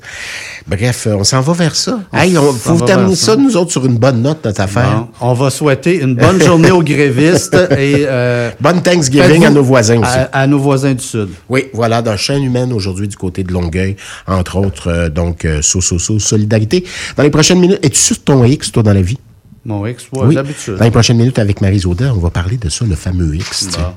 Bref, 0.67 1.07
euh, 1.07 1.17
on 1.17 1.25
s'en 1.25 1.41
va 1.41 1.53
vers 1.53 1.77
ça. 1.77 2.01
Hey, 2.13 2.39
on, 2.39 2.53
faut 2.53 2.81
terminer 2.81 3.15
ça, 3.15 3.33
ça. 3.33 3.37
nous 3.37 3.57
autres, 3.57 3.73
sur 3.73 3.85
une 3.85 3.99
bonne 3.99 4.23
note, 4.23 4.45
notre 4.45 4.61
affaire. 4.61 5.07
Bon, 5.21 5.29
on 5.29 5.35
va 5.35 5.51
souhaiter 5.51 6.01
une 6.01 6.15
bonne 6.15 6.41
journée 6.41 6.71
aux 6.71 6.83
grévistes 6.83 7.55
et 7.73 8.07
euh, 8.07 8.51
Bonne 8.61 8.83
Thanksgiving 8.83 9.45
à 9.45 9.51
nos 9.51 9.63
voisins 9.63 9.99
aussi. 9.99 10.11
À, 10.11 10.31
à 10.33 10.47
nos 10.47 10.59
voisins 10.59 10.95
du 10.95 11.05
Sud. 11.05 11.29
Oui, 11.49 11.67
voilà, 11.75 12.01
dans 12.01 12.17
chaîne 12.17 12.43
humaine 12.43 12.73
aujourd'hui 12.73 13.09
du 13.09 13.17
côté 13.17 13.45
de 13.45 13.53
Longueuil, 13.53 13.97
entre 14.27 14.57
autres, 14.57 14.89
euh, 14.89 15.09
donc, 15.09 15.45
euh, 15.45 15.61
so, 15.63 15.81
so, 15.81 15.99
so, 15.99 16.19
solidarité. 16.19 16.85
Dans 17.17 17.23
les 17.23 17.31
prochaines 17.31 17.61
minutes, 17.61 17.81
es-tu 17.83 17.99
sur 17.99 18.19
ton 18.23 18.45
X, 18.45 18.73
toi, 18.73 18.83
dans 18.83 18.95
la 18.95 19.03
vie? 19.03 19.19
Mon 19.69 19.85
ex, 19.85 20.09
ouais, 20.13 20.21
oui. 20.25 20.35
d'habitude. 20.35 20.77
Dans 20.77 20.85
les 20.85 20.91
prochaines 20.91 21.19
minutes, 21.19 21.39
avec 21.39 21.61
Marie 21.61 21.81
Zoda, 21.81 22.15
on 22.15 22.19
va 22.19 22.31
parler 22.31 22.57
de 22.57 22.71
ça, 22.71 22.87
le 22.87 22.95
fameux 22.95 23.37
X. 23.37 23.69
Bon. 23.77 23.93